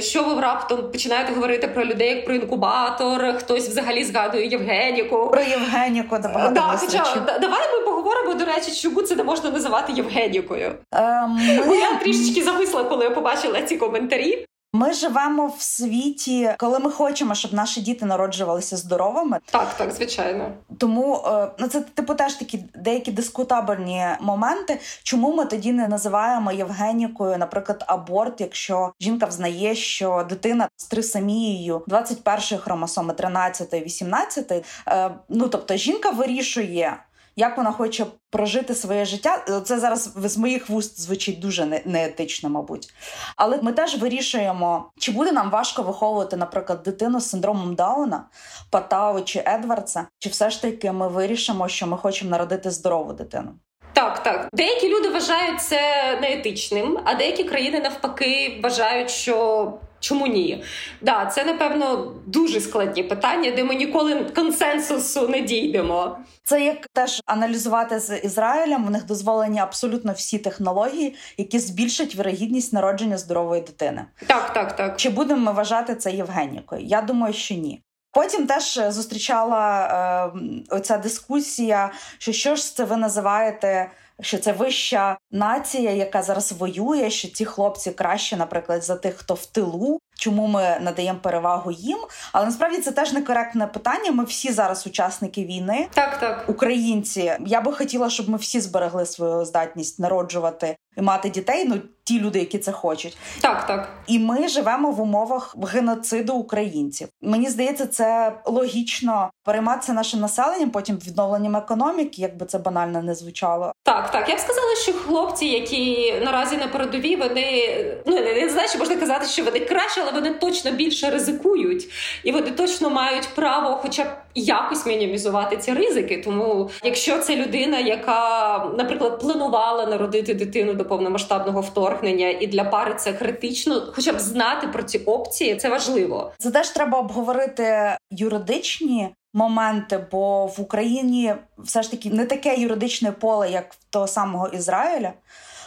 що 0.00 0.24
ви 0.24 0.40
раптом 0.40 0.90
починаєте 0.92 1.32
говорити 1.34 1.68
про 1.68 1.84
людей 1.84 2.08
як 2.08 2.24
про 2.24 2.34
інкубатор, 2.34 3.36
хтось 3.38 3.68
взагалі 3.68 4.04
згадує 4.04 4.46
Євгеніку. 4.46 5.28
Про 5.30 5.42
Євгеніку 5.42 6.18
да, 6.22 6.50
да, 6.54 6.60
хоча, 6.60 7.04
Давай 7.40 7.60
ми 7.72 7.80
поговоримо 7.84 8.34
до 8.34 8.44
речі, 8.44 8.72
чому 8.82 9.02
це 9.02 9.16
не 9.16 9.24
можна 9.24 9.50
називати 9.50 9.92
Євгенікою. 9.92 10.74
Ем, 10.92 11.30
ми... 11.66 11.76
Я 11.76 11.94
трішечки 11.96 12.42
зависла, 12.42 12.84
коли 12.84 13.04
я 13.04 13.10
побачила 13.10 13.62
ці 13.62 13.76
коментарі. 13.76 14.46
Ми 14.76 14.92
живемо 14.92 15.46
в 15.46 15.62
світі, 15.62 16.54
коли 16.58 16.78
ми 16.78 16.90
хочемо, 16.90 17.34
щоб 17.34 17.54
наші 17.54 17.80
діти 17.80 18.06
народжувалися 18.06 18.76
здоровими. 18.76 19.38
Так, 19.50 19.74
так, 19.78 19.92
звичайно. 19.92 20.52
Тому 20.78 21.22
е, 21.26 21.48
ну 21.58 21.68
це 21.68 21.80
типу 21.80 22.14
теж 22.14 22.34
такі 22.34 22.64
деякі 22.74 23.12
дискутабельні 23.12 24.06
моменти. 24.20 24.80
Чому 25.02 25.34
ми 25.34 25.44
тоді 25.44 25.72
не 25.72 25.88
називаємо 25.88 26.52
Євгенікою, 26.52 27.38
наприклад, 27.38 27.84
аборт, 27.86 28.40
якщо 28.40 28.92
жінка 29.00 29.26
взнає, 29.26 29.74
що 29.74 30.26
дитина 30.28 30.68
з 30.76 30.86
трисамією 30.86 31.82
21-ї 31.88 32.58
хромосоми, 32.58 33.14
13-ї, 33.14 33.84
18-ї, 33.86 34.64
е, 34.88 35.10
ну 35.28 35.48
тобто 35.48 35.76
жінка 35.76 36.10
вирішує 36.10 36.96
як 37.36 37.56
вона 37.56 37.72
хоче 37.72 38.06
прожити 38.30 38.74
своє 38.74 39.04
життя. 39.04 39.44
Це 39.64 39.78
зараз 39.78 40.12
з 40.16 40.36
моїх 40.36 40.68
вуст 40.68 41.00
звучить 41.00 41.40
дуже 41.40 41.82
неетично, 41.84 42.48
мабуть. 42.48 42.88
Але 43.36 43.58
ми 43.62 43.72
теж 43.72 43.98
вирішуємо, 43.98 44.90
чи 44.98 45.12
буде 45.12 45.32
нам 45.32 45.50
важко 45.50 45.82
виховувати, 45.82 46.36
наприклад, 46.36 46.82
дитину 46.82 47.20
з 47.20 47.30
синдромом 47.30 47.74
Дауна, 47.74 48.24
Патау 48.70 49.24
чи 49.24 49.42
Едвардса, 49.46 50.06
чи 50.18 50.28
все 50.28 50.50
ж 50.50 50.62
таки 50.62 50.92
ми 50.92 51.08
вирішимо, 51.08 51.68
що 51.68 51.86
ми 51.86 51.96
хочемо 51.96 52.30
народити 52.30 52.70
здорову 52.70 53.12
дитину. 53.12 53.52
Так, 53.92 54.22
так. 54.22 54.48
Деякі 54.52 54.88
люди 54.88 55.08
вважають 55.08 55.60
це 55.60 55.80
неетичним, 56.20 56.98
а 57.04 57.14
деякі 57.14 57.44
країни 57.44 57.80
навпаки 57.80 58.60
вважають, 58.62 59.10
що 59.10 59.72
чому 60.00 60.26
ні? 60.26 60.64
Да, 61.00 61.26
це 61.26 61.44
напевно 61.44 62.14
дуже 62.26 62.60
складні 62.60 63.02
питання, 63.02 63.50
де 63.50 63.64
ми 63.64 63.74
ніколи 63.74 64.24
консенсусу 64.34 65.28
не 65.28 65.40
дійдемо. 65.40 66.18
Це 66.44 66.64
як 66.64 66.86
теж 66.92 67.20
аналізувати 67.26 67.98
з 68.00 68.18
Ізраїлем. 68.18 68.86
У 68.86 68.90
них 68.90 69.06
дозволені 69.06 69.58
абсолютно 69.58 70.12
всі 70.12 70.38
технології, 70.38 71.14
які 71.36 71.58
збільшать 71.58 72.16
вірогідність 72.16 72.72
народження 72.72 73.18
здорової 73.18 73.62
дитини. 73.62 74.04
Так, 74.26 74.52
так, 74.52 74.76
так. 74.76 74.96
Чи 74.96 75.10
будемо 75.10 75.40
ми 75.40 75.52
вважати 75.52 75.94
це 75.94 76.12
Євгенікою? 76.12 76.82
Я 76.84 77.02
думаю, 77.02 77.34
що 77.34 77.54
ні. 77.54 77.82
Потім 78.16 78.46
теж 78.46 78.80
зустрічала 78.88 79.86
е, 80.34 80.38
оця 80.70 80.98
дискусія, 80.98 81.90
що 82.18 82.32
що 82.32 82.56
ж 82.56 82.76
це 82.76 82.84
ви 82.84 82.96
називаєте 82.96 83.90
що 84.20 84.38
це 84.38 84.52
вища 84.52 85.18
нація, 85.30 85.90
яка 85.90 86.22
зараз 86.22 86.52
воює, 86.52 87.10
що 87.10 87.28
ці 87.28 87.44
хлопці 87.44 87.90
краще, 87.90 88.36
наприклад, 88.36 88.84
за 88.84 88.96
тих, 88.96 89.14
хто 89.14 89.34
в 89.34 89.46
тилу. 89.46 89.98
Чому 90.18 90.46
ми 90.46 90.78
надаємо 90.80 91.18
перевагу 91.18 91.70
їм? 91.70 91.98
Але 92.32 92.46
насправді 92.46 92.78
це 92.78 92.92
теж 92.92 93.12
некоректне 93.12 93.66
питання. 93.66 94.12
Ми 94.12 94.24
всі 94.24 94.52
зараз 94.52 94.86
учасники 94.86 95.44
війни, 95.44 95.88
так 95.94 96.20
так 96.20 96.44
українці. 96.48 97.32
Я 97.46 97.60
би 97.60 97.72
хотіла, 97.72 98.10
щоб 98.10 98.28
ми 98.28 98.38
всі 98.38 98.60
зберегли 98.60 99.06
свою 99.06 99.44
здатність 99.44 99.98
народжувати 99.98 100.76
і 100.96 101.02
мати 101.02 101.30
дітей. 101.30 101.64
Ну 101.68 101.80
ті 102.06 102.20
люди, 102.20 102.38
які 102.38 102.58
це 102.58 102.72
хочуть, 102.72 103.16
так 103.40 103.66
так. 103.66 103.88
І 104.06 104.18
ми 104.18 104.48
живемо 104.48 104.90
в 104.90 105.00
умовах 105.00 105.56
геноциду 105.72 106.34
українців. 106.34 107.08
Мені 107.22 107.48
здається, 107.48 107.86
це 107.86 108.32
логічно 108.44 109.30
перейматися 109.44 109.92
нашим 109.92 110.20
населенням, 110.20 110.70
потім 110.70 110.96
відновленням 110.96 111.56
економіки, 111.56 112.22
якби 112.22 112.46
це 112.46 112.58
банально 112.58 113.02
не 113.02 113.14
звучало. 113.14 113.72
Так, 113.82 114.10
так. 114.10 114.28
Я 114.28 114.36
б 114.36 114.38
сказала, 114.38 114.76
що 114.82 114.92
хлопці, 114.92 115.46
які 115.46 116.14
наразі 116.24 116.56
на 116.56 116.68
передовій, 116.68 117.16
вони 117.16 117.66
ну 118.06 118.14
не, 118.14 118.34
не 118.34 118.48
знаю, 118.48 118.68
що 118.68 118.78
можна 118.78 118.96
казати, 118.96 119.26
що 119.26 119.44
вони 119.44 119.60
краще, 119.60 120.00
але 120.02 120.12
вони 120.12 120.30
точно 120.34 120.70
більше 120.72 121.10
ризикують, 121.10 121.88
і 122.24 122.32
вони 122.32 122.50
точно 122.50 122.90
мають 122.90 123.28
право, 123.34 123.78
хоча 123.82 124.04
б 124.04 124.08
якось 124.34 124.86
мінімізувати 124.86 125.56
ці 125.56 125.72
ризики. 125.72 126.22
Тому, 126.24 126.70
якщо 126.84 127.18
це 127.18 127.36
людина, 127.36 127.78
яка, 127.78 128.58
наприклад, 128.78 129.20
планувала 129.20 129.86
народити 129.86 130.34
дитину 130.34 130.74
до 130.74 130.84
повномасштабного 130.84 131.60
вторгнення, 131.60 131.95
і 132.40 132.46
для 132.46 132.64
пари 132.64 132.94
це 132.94 133.12
критично, 133.12 133.92
хоча 133.94 134.12
б 134.12 134.20
знати 134.20 134.68
про 134.68 134.82
ці 134.82 134.98
опції, 134.98 135.56
це 135.56 135.68
важливо. 135.68 136.32
Це 136.38 136.50
теж 136.50 136.70
треба 136.70 136.98
обговорити 136.98 137.96
юридичні 138.10 139.14
моменти, 139.34 140.06
бо 140.10 140.46
в 140.46 140.60
Україні 140.60 141.34
все 141.58 141.82
ж 141.82 141.90
таки 141.90 142.10
не 142.10 142.26
таке 142.26 142.56
юридичне 142.56 143.12
поле, 143.12 143.50
як 143.50 143.72
в 143.72 143.78
того 143.90 144.06
самого 144.06 144.48
Ізраїля. 144.48 145.12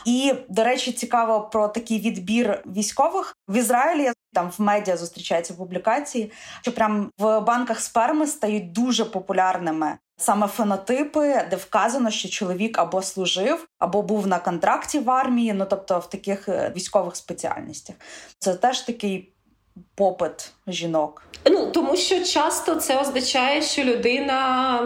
І, 0.06 0.34
до 0.50 0.64
речі, 0.64 0.92
цікаво 0.92 1.42
про 1.42 1.68
такий 1.68 2.00
відбір 2.00 2.64
військових 2.66 3.38
в 3.48 3.56
Ізраїлі. 3.58 4.12
Там 4.34 4.52
в 4.58 4.62
медіа 4.62 4.98
зустрічаються 4.98 5.54
публікації, 5.54 6.32
що 6.62 6.72
прям 6.72 7.12
в 7.18 7.40
банках 7.40 7.80
сперми 7.80 8.28
стають 8.28 8.72
дуже 8.72 9.06
популярними 9.06 9.98
саме 10.20 10.48
фенотипи, 10.48 11.46
де 11.50 11.56
вказано, 11.56 12.12
що 12.12 12.30
чоловік 12.30 12.80
або 12.80 13.02
служив, 13.02 13.68
або 13.80 14.02
був 14.02 14.28
на 14.28 14.40
контракті 14.40 15.00
в 15.00 15.12
армії, 15.12 15.54
ну 15.54 15.66
тобто 15.70 16.00
в 16.00 16.10
таких 16.10 16.50
е, 16.50 16.74
військових 16.76 17.16
спеціальностях. 17.16 17.96
Це 18.40 18.54
теж 18.54 18.82
такий 18.82 19.34
попит 19.96 20.52
жінок. 20.68 21.24
Ну 21.46 21.66
тому 21.66 21.96
що 21.96 22.24
часто 22.24 22.76
це 22.76 23.02
означає, 23.02 23.62
що 23.62 23.84
людина 23.84 24.80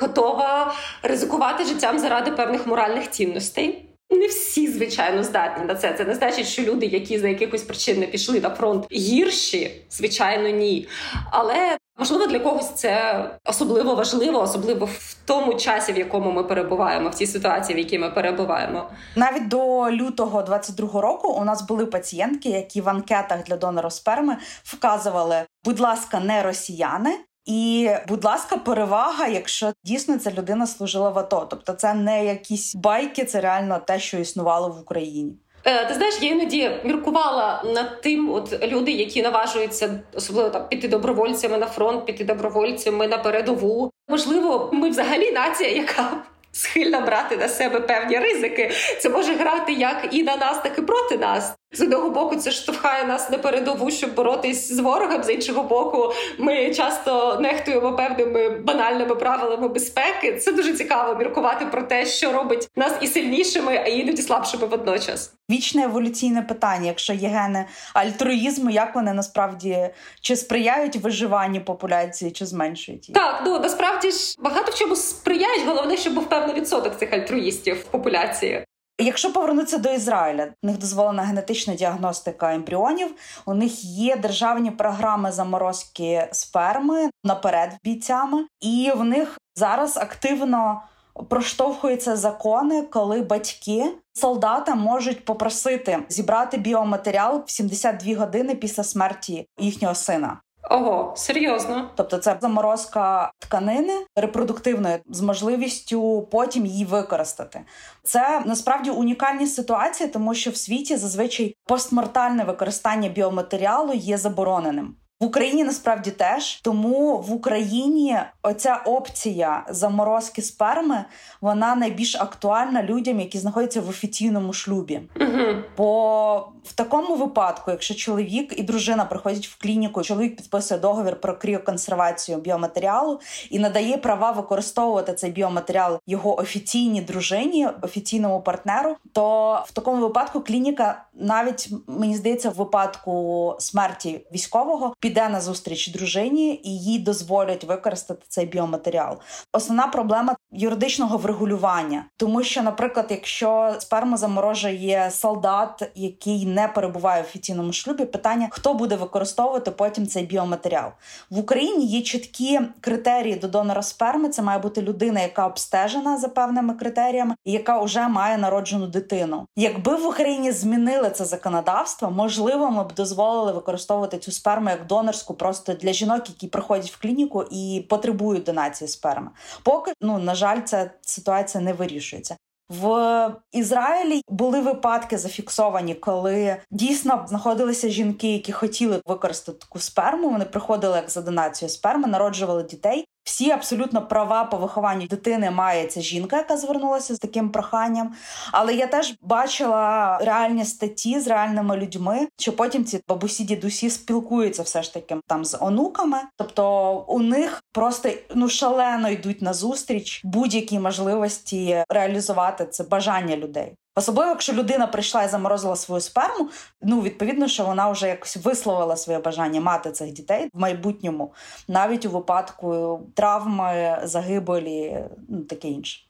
готова 0.00 0.74
ризикувати 1.02 1.64
життям 1.64 1.98
заради 1.98 2.30
певних 2.30 2.66
моральних 2.66 3.10
цінностей. 3.10 3.90
Не 4.10 4.26
всі, 4.26 4.72
звичайно, 4.72 5.22
здатні 5.22 5.64
на 5.64 5.74
це. 5.74 5.94
Це 5.98 6.04
не 6.04 6.14
значить, 6.14 6.46
що 6.46 6.62
люди, 6.62 6.86
які 6.86 7.18
за 7.18 7.28
якихось 7.28 7.62
причин 7.62 8.00
не 8.00 8.06
пішли 8.06 8.40
на 8.40 8.50
фронт 8.50 8.86
гірші, 8.92 9.84
звичайно, 9.90 10.48
ні. 10.48 10.88
Але 11.30 11.78
можливо 11.98 12.26
для 12.26 12.38
когось 12.38 12.70
це 12.74 13.24
особливо 13.44 13.94
важливо, 13.94 14.40
особливо 14.40 14.86
в 14.86 15.16
тому 15.24 15.54
часі, 15.54 15.92
в 15.92 15.98
якому 15.98 16.32
ми 16.32 16.44
перебуваємо, 16.44 17.08
в 17.08 17.14
цій 17.14 17.26
ситуації, 17.26 17.76
в 17.76 17.78
якій 17.78 17.98
ми 17.98 18.10
перебуваємо. 18.10 18.90
Навіть 19.16 19.48
до 19.48 19.90
лютого 19.90 20.42
22-го 20.42 21.00
року 21.00 21.28
у 21.28 21.44
нас 21.44 21.62
були 21.62 21.86
пацієнтки, 21.86 22.48
які 22.48 22.80
в 22.80 22.88
анкетах 22.88 23.44
для 23.44 23.56
донора 23.56 23.90
сперми 23.90 24.36
вказували, 24.64 25.36
будь 25.64 25.80
ласка, 25.80 26.20
не 26.20 26.42
росіяни. 26.42 27.18
І, 27.46 27.90
будь 28.08 28.24
ласка, 28.24 28.56
перевага, 28.56 29.26
якщо 29.26 29.72
дійсно 29.84 30.18
ця 30.18 30.30
людина 30.30 30.66
служила 30.66 31.10
в 31.10 31.18
АТО. 31.18 31.46
Тобто, 31.50 31.72
це 31.72 31.94
не 31.94 32.24
якісь 32.24 32.74
байки, 32.74 33.24
це 33.24 33.40
реально 33.40 33.78
те, 33.86 33.98
що 33.98 34.18
існувало 34.18 34.68
в 34.68 34.80
Україні. 34.80 35.38
Е, 35.64 35.86
ти 35.86 35.94
знаєш, 35.94 36.18
я 36.20 36.30
іноді 36.30 36.70
міркувала 36.84 37.62
над 37.74 38.00
тим, 38.00 38.30
от 38.32 38.62
люди, 38.62 38.92
які 38.92 39.22
наважуються 39.22 40.00
особливо 40.14 40.50
там 40.50 40.68
піти 40.68 40.88
добровольцями 40.88 41.58
на 41.58 41.66
фронт, 41.66 42.06
піти 42.06 42.24
добровольцями 42.24 43.08
на 43.08 43.18
передову. 43.18 43.90
Можливо, 44.08 44.70
ми 44.72 44.90
взагалі 44.90 45.32
нація, 45.32 45.70
яка 45.70 46.10
схильна 46.52 47.00
брати 47.00 47.36
на 47.36 47.48
себе 47.48 47.80
певні 47.80 48.18
ризики. 48.18 48.70
Це 49.00 49.08
може 49.08 49.34
грати 49.34 49.72
як 49.72 50.08
і 50.10 50.22
на 50.22 50.36
нас, 50.36 50.62
так 50.62 50.78
і 50.78 50.82
проти 50.82 51.18
нас. 51.18 51.54
З 51.74 51.80
одного 51.80 52.10
боку, 52.10 52.36
це 52.36 52.50
штовхає 52.50 53.04
нас 53.04 53.30
на 53.30 53.38
передову, 53.38 53.90
щоб 53.90 54.14
боротись 54.14 54.72
з 54.72 54.78
ворогом. 54.78 55.22
З 55.22 55.30
іншого 55.30 55.62
боку, 55.62 56.12
ми 56.38 56.74
часто 56.74 57.38
нехтуємо 57.40 57.96
певними 57.96 58.48
банальними 58.48 59.14
правилами 59.14 59.68
безпеки. 59.68 60.36
Це 60.36 60.52
дуже 60.52 60.72
цікаво 60.72 61.14
міркувати 61.14 61.66
про 61.66 61.82
те, 61.82 62.06
що 62.06 62.32
робить 62.32 62.68
нас 62.76 62.92
і 63.00 63.06
сильнішими, 63.06 63.76
а 63.84 63.88
іноді 63.88 64.22
слабшими 64.22 64.66
водночас. 64.66 65.32
Вічне 65.50 65.84
еволюційне 65.84 66.42
питання, 66.42 66.86
якщо 66.86 67.12
є 67.12 67.28
гени 67.28 67.64
альтруїзму, 67.94 68.70
як 68.70 68.94
вони 68.94 69.12
насправді 69.12 69.88
чи 70.20 70.36
сприяють 70.36 70.96
виживанню 70.96 71.60
популяції, 71.60 72.30
чи 72.30 72.46
зменшують 72.46 73.08
її? 73.08 73.14
Так, 73.14 73.42
ну 73.44 73.58
насправді 73.58 74.10
ж 74.10 74.36
багато 74.38 74.72
в 74.72 74.74
чому 74.74 74.96
сприяють. 74.96 75.66
Головне, 75.66 75.96
щоб 75.96 76.14
був 76.14 76.28
певний 76.28 76.54
відсоток 76.54 76.98
цих 76.98 77.12
альтруїстів 77.12 77.76
в 77.76 77.84
популяції. 77.84 78.64
Якщо 78.98 79.32
повернутися 79.32 79.78
до 79.78 79.92
Ізраїля, 79.92 80.46
у 80.62 80.66
них 80.66 80.78
дозволена 80.78 81.22
генетична 81.22 81.74
діагностика 81.74 82.54
ембріонів. 82.54 83.14
У 83.46 83.54
них 83.54 83.84
є 83.84 84.16
державні 84.16 84.70
програми 84.70 85.32
заморозки 85.32 86.28
сперми 86.32 87.10
наперед 87.24 87.70
бійцями, 87.84 88.46
і 88.60 88.92
в 88.96 89.04
них 89.04 89.38
зараз 89.56 89.96
активно 89.96 90.82
проштовхуються 91.28 92.16
закони, 92.16 92.82
коли 92.82 93.22
батьки 93.22 93.92
солдата 94.12 94.74
можуть 94.74 95.24
попросити 95.24 95.98
зібрати 96.08 96.56
біоматеріал 96.56 97.44
в 97.46 97.50
72 97.50 98.16
години 98.16 98.54
після 98.54 98.84
смерті 98.84 99.46
їхнього 99.58 99.94
сина. 99.94 100.40
Ого, 100.70 101.12
серйозно. 101.16 101.90
Тобто 101.96 102.18
це 102.18 102.38
заморозка 102.40 103.32
тканини 103.38 104.06
репродуктивної 104.16 104.98
з 105.10 105.20
можливістю 105.20 106.28
потім 106.32 106.66
її 106.66 106.84
використати. 106.84 107.60
Це 108.02 108.42
насправді 108.46 108.90
унікальні 108.90 109.46
ситуації, 109.46 110.10
тому 110.10 110.34
що 110.34 110.50
в 110.50 110.56
світі 110.56 110.96
зазвичай 110.96 111.56
постмортальне 111.66 112.44
використання 112.44 113.08
біоматеріалу 113.08 113.92
є 113.92 114.18
забороненим. 114.18 114.96
В 115.20 115.24
Україні 115.24 115.64
насправді 115.64 116.10
теж 116.10 116.60
тому 116.60 117.18
в 117.18 117.32
Україні 117.32 118.18
оця 118.42 118.82
опція 118.84 119.64
заморозки 119.68 120.42
сперми 120.42 121.04
вона 121.40 121.74
найбільш 121.74 122.16
актуальна 122.16 122.82
людям, 122.82 123.20
які 123.20 123.38
знаходяться 123.38 123.80
в 123.80 123.88
офіційному 123.88 124.52
шлюбі. 124.52 125.00
Угу. 125.20 125.54
Бо 125.76 126.36
в 126.64 126.72
такому 126.72 127.16
випадку, 127.16 127.70
якщо 127.70 127.94
чоловік 127.94 128.58
і 128.58 128.62
дружина 128.62 129.04
приходять 129.04 129.46
в 129.46 129.62
клініку, 129.62 130.02
чоловік 130.02 130.36
підписує 130.36 130.80
договір 130.80 131.20
про 131.20 131.38
кріоконсервацію 131.38 132.38
біоматеріалу 132.38 133.20
і 133.50 133.58
надає 133.58 133.96
права 133.96 134.32
використовувати 134.32 135.14
цей 135.14 135.30
біоматеріал 135.30 135.98
його 136.06 136.40
офіційній 136.40 137.00
дружині, 137.00 137.68
офіційному 137.82 138.40
партнеру, 138.40 138.96
то 139.12 139.54
в 139.66 139.72
такому 139.72 140.02
випадку 140.02 140.40
клініка 140.40 141.04
навіть 141.16 141.68
мені 141.86 142.16
здається, 142.16 142.50
в 142.50 142.54
випадку 142.54 143.56
смерті 143.58 144.26
військового 144.32 144.94
піде 145.00 145.28
на 145.28 145.40
зустріч 145.40 145.88
дружині 145.88 146.60
і 146.64 146.78
їй 146.78 146.98
дозволять 146.98 147.64
використати 147.64 148.22
цей 148.28 148.46
біоматеріал. 148.46 149.18
Основна 149.52 149.86
проблема 149.86 150.36
юридичного 150.52 151.18
врегулювання, 151.18 152.04
тому 152.16 152.42
що, 152.42 152.62
наприклад, 152.62 153.06
якщо 153.10 153.74
сперма 153.78 154.16
заморожує 154.16 155.10
солдат, 155.10 155.90
який 155.94 156.46
не 156.46 156.68
перебуває 156.68 157.22
в 157.22 157.24
офіційному 157.24 157.72
шлюбі, 157.72 158.04
питання 158.04 158.48
хто 158.50 158.74
буде 158.74 158.96
використовувати 158.96 159.70
потім 159.70 160.06
цей 160.06 160.26
біоматеріал 160.26 160.90
в 161.30 161.38
Україні. 161.38 161.86
Є 161.86 162.02
чіткі 162.02 162.60
критерії 162.80 163.36
до 163.36 163.48
донора 163.48 163.82
сперми. 163.82 164.28
Це 164.28 164.42
має 164.42 164.58
бути 164.58 164.82
людина, 164.82 165.20
яка 165.20 165.46
обстежена 165.46 166.18
за 166.18 166.28
певними 166.28 166.74
критеріями, 166.74 167.34
і 167.44 167.52
яка 167.52 167.78
вже 167.80 168.08
має 168.08 168.38
народжену 168.38 168.86
дитину. 168.86 169.46
Якби 169.56 169.96
в 169.96 170.06
Україні 170.06 170.52
змінили 170.52 171.03
це 171.10 171.24
законодавство, 171.24 172.10
можливо, 172.10 172.70
ми 172.70 172.84
б 172.84 172.92
дозволили 172.92 173.52
використовувати 173.52 174.18
цю 174.18 174.32
сперму 174.32 174.70
як 174.70 174.86
донорську 174.86 175.34
просто 175.34 175.74
для 175.74 175.92
жінок, 175.92 176.28
які 176.28 176.46
приходять 176.46 176.90
в 176.90 177.00
клініку 177.00 177.44
і 177.50 177.86
потребують 177.88 178.44
донації 178.44 178.88
сперми. 178.88 179.30
Поки 179.62 179.92
ну 180.00 180.18
на 180.18 180.34
жаль, 180.34 180.60
ця 180.60 180.90
ситуація 181.00 181.64
не 181.64 181.72
вирішується. 181.72 182.36
В 182.68 183.34
Ізраїлі 183.52 184.22
були 184.28 184.60
випадки 184.60 185.18
зафіксовані, 185.18 185.94
коли 185.94 186.56
дійсно 186.70 187.24
знаходилися 187.28 187.88
жінки, 187.88 188.32
які 188.32 188.52
хотіли 188.52 189.00
використати 189.06 189.58
таку 189.58 189.78
сперму. 189.78 190.30
Вони 190.30 190.44
приходили 190.44 190.96
як 190.96 191.10
за 191.10 191.22
донацію 191.22 191.68
сперми, 191.68 192.08
народжували 192.08 192.62
дітей, 192.62 193.06
всі 193.24 193.50
абсолютно 193.50 194.06
права 194.06 194.44
по 194.44 194.56
вихованню 194.56 195.06
дитини 195.06 195.50
має 195.50 195.86
ця 195.86 196.00
жінка, 196.00 196.36
яка 196.36 196.56
звернулася 196.56 197.14
з 197.14 197.18
таким 197.18 197.50
проханням. 197.50 198.14
Але 198.52 198.74
я 198.74 198.86
теж 198.86 199.14
бачила 199.22 200.18
реальні 200.18 200.64
статті 200.64 201.20
з 201.20 201.26
реальними 201.26 201.76
людьми, 201.76 202.28
що 202.38 202.52
потім 202.52 202.84
ці 202.84 203.00
бабусі, 203.08 203.44
дідусі 203.44 203.90
спілкуються 203.90 204.62
все 204.62 204.82
ж 204.82 204.94
таки 204.94 205.16
там 205.26 205.44
з 205.44 205.56
онуками. 205.60 206.18
Тобто 206.36 206.94
у 207.08 207.20
них 207.20 207.62
просто 207.72 208.10
ну 208.34 208.48
шалено 208.48 209.08
йдуть 209.08 209.42
на 209.42 209.52
зустріч 209.52 210.20
будь-які 210.24 210.78
можливості 210.78 211.84
реалізувати 211.88 212.66
це 212.66 212.84
бажання 212.84 213.36
людей. 213.36 213.74
Особливо, 213.96 214.28
якщо 214.28 214.52
людина 214.52 214.86
прийшла 214.86 215.22
і 215.22 215.28
заморозила 215.28 215.76
свою 215.76 216.00
сперму, 216.00 216.48
ну 216.82 217.00
відповідно, 217.02 217.48
що 217.48 217.64
вона 217.64 217.90
вже 217.90 218.08
якось 218.08 218.36
висловила 218.36 218.96
своє 218.96 219.18
бажання 219.18 219.60
мати 219.60 219.90
цих 219.90 220.12
дітей 220.12 220.48
в 220.54 220.60
майбутньому, 220.60 221.32
навіть 221.68 222.06
у 222.06 222.10
випадку 222.10 223.00
травми, 223.14 224.00
загибелі, 224.04 224.98
ну 225.28 225.40
таке 225.40 225.68
інше. 225.68 226.00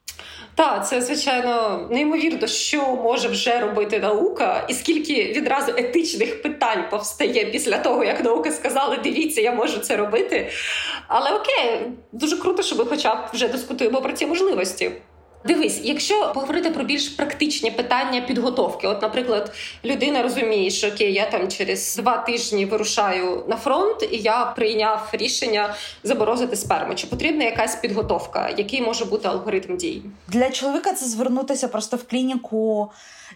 Так, 0.55 0.89
це 0.89 1.01
звичайно 1.03 1.87
неймовірно, 1.91 2.47
що 2.47 2.97
може 2.97 3.29
вже 3.29 3.61
робити 3.61 4.01
наука, 4.01 4.65
і 4.69 4.75
скільки 4.75 5.15
відразу 5.25 5.73
етичних 5.77 6.43
питань 6.43 6.85
повстає 6.91 7.47
після 7.47 7.79
того, 7.79 8.05
як 8.05 8.25
наука 8.25 8.51
сказала, 8.51 8.97
дивіться, 8.97 9.41
я 9.41 9.53
можу 9.53 9.79
це 9.79 9.97
робити. 9.97 10.51
Але 11.09 11.31
окей, 11.31 11.91
дуже 12.13 12.37
круто, 12.37 12.63
що 12.63 12.77
ми 12.77 12.85
хоча 12.85 13.15
б 13.15 13.19
вже 13.33 13.49
дискутуємо 13.49 14.03
про 14.03 14.13
ці 14.13 14.27
можливості. 14.27 14.93
Дивись, 15.45 15.81
якщо 15.85 16.33
поговорити 16.35 16.71
про 16.71 16.85
більш 16.85 17.09
практичні 17.09 17.71
питання 17.71 18.21
підготовки, 18.21 18.87
от, 18.87 19.03
наприклад, 19.03 19.53
людина 19.85 20.23
розуміє, 20.23 20.71
що 20.71 20.89
окей, 20.89 21.13
я 21.13 21.31
там 21.31 21.49
через 21.49 21.97
два 21.97 22.17
тижні 22.17 22.67
вирушаю 22.67 23.45
на 23.49 23.57
фронт, 23.57 24.09
і 24.13 24.17
я 24.17 24.45
прийняв 24.45 25.09
рішення 25.13 25.75
заборозити 26.03 26.57
сперму. 26.57 26.95
Чи 26.95 27.07
потрібна 27.07 27.45
якась 27.45 27.77
підготовка? 27.77 28.51
Який 28.57 28.83
може 28.83 29.05
бути 29.05 29.29
алгоритм 29.29 29.77
дій 29.77 30.03
для 30.29 30.51
чоловіка? 30.51 30.93
Це 30.93 31.07
звернутися 31.07 31.69
просто 31.69 31.97
в 31.97 32.05
клініку 32.05 32.91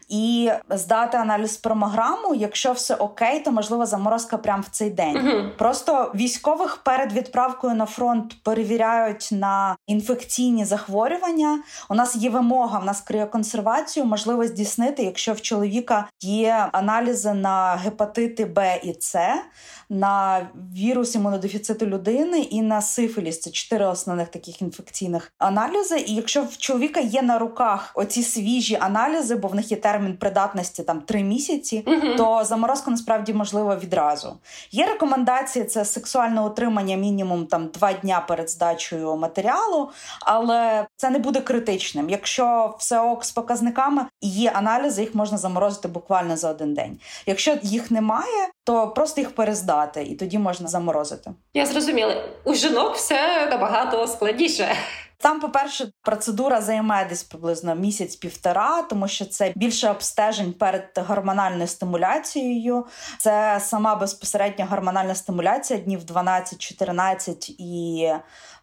і 0.08 0.50
здати 0.70 1.16
аналіз 1.18 1.56
промограму. 1.56 2.34
Якщо 2.34 2.72
все 2.72 2.94
окей, 2.94 3.40
то 3.40 3.52
можливо 3.52 3.86
заморозка 3.86 4.38
прямо 4.38 4.62
в 4.62 4.68
цей 4.70 4.90
день. 4.90 5.16
uh 5.16 5.56
Просто 5.58 6.12
військових 6.14 6.76
перед 6.76 7.12
відправкою 7.12 7.74
на 7.74 7.86
фронт 7.86 8.42
перевіряють 8.42 9.28
на 9.32 9.76
інфекційні 9.86 10.64
захворювання. 10.64 11.62
У 11.90 11.94
нас 11.94 12.16
є 12.16 12.30
вимога, 12.30 12.78
в 12.78 12.84
нас 12.84 13.00
криоконсервацію 13.00 14.06
можливо 14.06 14.46
здійснити, 14.46 15.02
якщо 15.02 15.32
в 15.32 15.40
чоловіка 15.40 16.08
є 16.20 16.68
аналізи 16.72 17.34
на 17.34 17.76
гепатити 17.76 18.44
Б 18.44 18.80
і 18.82 18.94
С, 19.00 19.42
на 19.90 20.46
вірус 20.76 21.14
імунодефіциту 21.14 21.86
людини 21.86 22.40
і 22.40 22.62
на 22.62 22.82
сифіліс. 22.82 23.40
Це 23.40 23.50
чотири 23.50 23.86
основних 23.86 24.28
таких 24.28 24.62
інфекційних 24.62 25.32
аналізи. 25.38 25.98
І 25.98 26.14
якщо 26.14 26.42
в 26.42 26.56
чоловіка 26.56 27.00
є 27.00 27.22
на 27.22 27.38
руках 27.38 27.92
оці 27.94 28.22
свіжі 28.22 28.78
аналізи, 28.80 29.36
бо 29.36 29.48
в 29.48 29.54
них 29.54 29.70
є 29.70 29.76
термін 29.92 30.16
придатності 30.16 30.82
там 30.82 31.00
три 31.00 31.22
місяці, 31.22 31.84
uh 31.86 32.16
то 32.16 32.44
заморозка 32.44 32.90
насправді 32.90 33.32
можливо 33.32 33.76
відразу. 33.76 34.36
Є 34.70 34.86
рекомендації 34.86 35.64
це 35.64 35.84
сексуальне 35.84 36.40
утримання 36.40 36.96
мінімум 36.96 37.46
там 37.46 37.66
два 37.66 37.92
дня 37.92 38.24
перед 38.28 38.50
здачею 38.50 39.16
матеріалу, 39.16 39.90
але 40.20 40.86
це 40.96 41.10
не 41.10 41.18
буде 41.18 41.40
критичним. 41.40 42.10
Якщо 42.10 42.76
все 42.78 43.00
ок 43.00 43.24
з 43.24 43.30
показниками 43.30 44.06
є 44.20 44.50
аналізи, 44.50 45.02
їх 45.02 45.14
можна 45.14 45.38
заморозити 45.38 45.88
буквально 45.88 46.36
за 46.36 46.50
один 46.50 46.74
день. 46.74 46.98
Якщо 47.26 47.56
їх 47.62 47.90
немає, 47.90 48.48
то 48.64 48.88
просто 48.88 49.20
їх 49.20 49.34
перездати, 49.34 50.02
і 50.02 50.14
тоді 50.14 50.38
можна 50.38 50.68
заморозити. 50.68 51.30
Я 51.54 51.66
зрозуміла. 51.66 52.24
У 52.44 52.54
жінок 52.54 52.94
все 52.94 53.46
набагато 53.50 54.06
складніше. 54.06 54.76
Там, 55.20 55.40
по-перше, 55.40 55.92
процедура 56.02 56.60
займе 56.60 57.06
десь 57.08 57.22
приблизно 57.22 57.74
місяць-півтора, 57.74 58.82
тому 58.82 59.08
що 59.08 59.24
це 59.24 59.52
більше 59.56 59.90
обстежень 59.90 60.52
перед 60.52 60.98
гормональною 61.08 61.66
стимуляцією. 61.66 62.86
Це 63.18 63.60
сама 63.60 63.94
безпосередня 63.94 64.66
гормональна 64.70 65.14
стимуляція 65.14 65.80
днів 65.80 66.00
12-14 66.00 67.54
і 67.58 68.12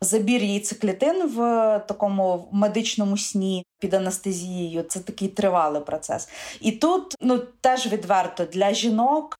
забір 0.01 0.43
яйцеклітин 0.43 1.27
в 1.27 1.39
такому 1.87 2.49
медичному 2.51 3.17
сні 3.17 3.65
під 3.79 3.93
анестезією. 3.93 4.83
Це 4.83 4.99
такий 4.99 5.27
тривалий 5.27 5.81
процес. 5.81 6.29
І 6.61 6.71
тут 6.71 7.15
ну 7.21 7.37
теж 7.61 7.87
відверто 7.87 8.45
для 8.45 8.73
жінок. 8.73 9.34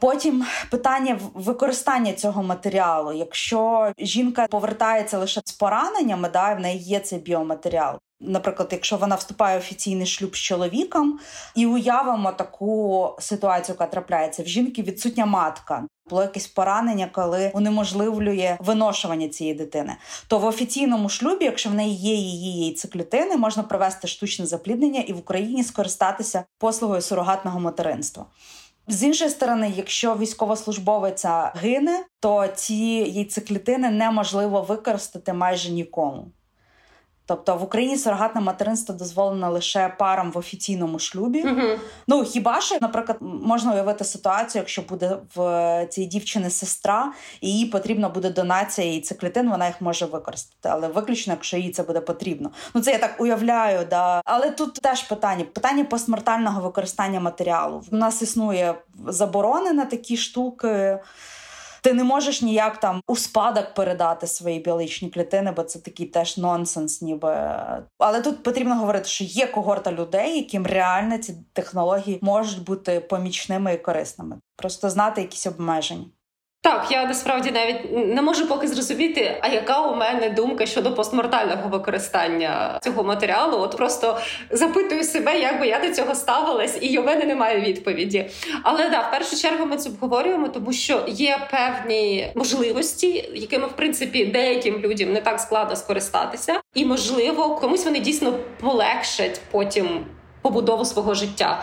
Потім 0.00 0.44
питання 0.70 1.18
використання 1.34 2.12
цього 2.12 2.42
матеріалу. 2.42 3.12
Якщо 3.12 3.92
жінка 3.98 4.46
повертається 4.50 5.18
лише 5.18 5.40
з 5.44 5.52
пораненнями, 5.52 6.28
да 6.28 6.54
в 6.54 6.60
неї 6.60 6.78
є 6.78 7.00
цей 7.00 7.18
біоматеріал. 7.18 7.98
Наприклад, 8.20 8.68
якщо 8.72 8.96
вона 8.96 9.14
вступає 9.14 9.58
в 9.58 9.60
офіційний 9.60 10.06
шлюб 10.06 10.36
з 10.36 10.38
чоловіком, 10.38 11.18
і 11.54 11.66
уявимо 11.66 12.32
таку 12.32 13.10
ситуацію, 13.18 13.74
яка 13.74 13.86
трапляється 13.86 14.42
в 14.42 14.46
жінки, 14.46 14.82
відсутня 14.82 15.26
матка. 15.26 15.84
Було 16.10 16.22
якесь 16.22 16.46
поранення, 16.46 17.08
коли 17.12 17.50
унеможливлює 17.54 18.56
виношування 18.60 19.28
цієї 19.28 19.56
дитини. 19.56 19.96
То 20.28 20.38
в 20.38 20.44
офіційному 20.44 21.08
шлюбі, 21.08 21.44
якщо 21.44 21.70
в 21.70 21.74
неї 21.74 21.94
є 21.94 22.14
її 22.14 22.64
яйцеклітини, 22.64 23.36
можна 23.36 23.62
провести 23.62 24.08
штучне 24.08 24.46
запліднення 24.46 25.00
і 25.00 25.12
в 25.12 25.18
Україні 25.18 25.64
скористатися 25.64 26.44
послугою 26.58 27.02
сурогатного 27.02 27.60
материнства. 27.60 28.26
З 28.88 29.02
іншої 29.02 29.30
сторони, 29.30 29.72
якщо 29.76 30.16
військовослужбовиця 30.16 31.52
гине, 31.56 32.04
то 32.20 32.48
ці 32.54 32.74
яйцеклітини 33.14 33.90
неможливо 33.90 34.62
використати 34.62 35.32
майже 35.32 35.72
нікому. 35.72 36.32
Тобто 37.26 37.56
в 37.56 37.62
Україні 37.62 37.96
сурогатне 37.96 38.40
материнство 38.40 38.94
дозволено 38.94 39.50
лише 39.50 39.94
парам 39.98 40.32
в 40.32 40.38
офіційному 40.38 40.98
шлюбі. 40.98 41.44
uh 41.44 41.78
Ну 42.06 42.24
хіба 42.24 42.60
що, 42.60 42.78
наприклад, 42.80 43.18
можна 43.20 43.72
уявити 43.72 44.04
ситуацію, 44.04 44.60
якщо 44.62 44.82
буде 44.82 45.16
в 45.34 45.86
цієї 45.90 46.10
дівчини 46.10 46.50
сестра, 46.50 47.12
і 47.40 47.58
їй 47.58 47.66
потрібна 47.66 48.08
буде 48.08 48.30
донація 48.30 48.94
і 48.94 49.00
циклітин, 49.00 49.50
вона 49.50 49.66
їх 49.66 49.80
може 49.80 50.06
використати, 50.06 50.68
але 50.68 50.88
виключно, 50.88 51.32
якщо 51.32 51.56
їй 51.56 51.70
це 51.70 51.82
буде 51.82 52.00
потрібно. 52.00 52.50
Ну 52.74 52.80
це 52.80 52.92
я 52.92 52.98
так 52.98 53.20
уявляю, 53.20 53.86
да. 53.90 54.22
Але 54.24 54.50
тут 54.50 54.74
теж 54.74 55.02
питання: 55.02 55.44
питання 55.44 55.84
постмортального 55.84 56.60
використання 56.60 57.20
матеріалу. 57.20 57.82
У 57.92 57.96
нас 57.96 58.22
існує 58.22 58.74
заборони 59.06 59.72
на 59.72 59.84
такі 59.84 60.16
штуки. 60.16 60.98
Ти 61.86 61.92
не 61.92 62.04
можеш 62.04 62.42
ніяк 62.42 62.80
там 62.80 63.00
у 63.06 63.16
спадок 63.16 63.74
передати 63.74 64.26
свої 64.26 64.58
біологічні 64.58 65.10
клітини, 65.10 65.52
бо 65.52 65.62
це 65.62 65.78
такий 65.78 66.06
теж 66.06 66.38
нонсенс, 66.38 67.02
ніби. 67.02 67.28
Але 67.98 68.20
тут 68.20 68.42
потрібно 68.42 68.74
говорити, 68.74 69.08
що 69.08 69.24
є 69.24 69.46
когорта 69.46 69.92
людей, 69.92 70.36
яким 70.36 70.66
реально 70.66 71.18
ці 71.18 71.36
технології 71.52 72.18
можуть 72.22 72.64
бути 72.64 73.00
помічними 73.00 73.74
і 73.74 73.78
корисними. 73.78 74.36
Просто 74.56 74.90
знати 74.90 75.20
якісь 75.20 75.46
обмеження. 75.46 76.06
Так, 76.66 76.86
я 76.90 77.06
насправді 77.06 77.50
навіть 77.50 77.92
не 78.14 78.22
можу 78.22 78.48
поки 78.48 78.68
зрозуміти, 78.68 79.38
а 79.40 79.48
яка 79.48 79.80
у 79.80 79.96
мене 79.96 80.30
думка 80.30 80.66
щодо 80.66 80.94
постмортального 80.94 81.68
використання 81.68 82.78
цього 82.82 83.04
матеріалу. 83.04 83.58
От 83.58 83.76
просто 83.76 84.18
запитую 84.50 85.04
себе, 85.04 85.40
як 85.40 85.60
би 85.60 85.66
я 85.66 85.80
до 85.80 85.94
цього 85.94 86.14
ставилась, 86.14 86.78
і 86.80 86.98
у 86.98 87.04
мене 87.04 87.24
немає 87.24 87.60
відповіді. 87.60 88.30
Але 88.62 88.88
да, 88.88 89.00
в 89.00 89.10
першу 89.10 89.36
чергу 89.36 89.66
ми 89.66 89.76
це 89.76 89.88
обговорюємо, 89.88 90.48
тому 90.48 90.72
що 90.72 91.04
є 91.06 91.38
певні 91.50 92.32
можливості, 92.34 93.30
якими 93.34 93.66
в 93.66 93.72
принципі 93.72 94.24
деяким 94.24 94.78
людям 94.78 95.12
не 95.12 95.20
так 95.20 95.40
складно 95.40 95.76
скористатися, 95.76 96.60
і 96.74 96.84
можливо 96.84 97.54
комусь 97.54 97.84
вони 97.84 98.00
дійсно 98.00 98.34
полегшать 98.60 99.40
потім 99.50 100.06
побудову 100.46 100.84
свого 100.84 101.14
життя. 101.14 101.62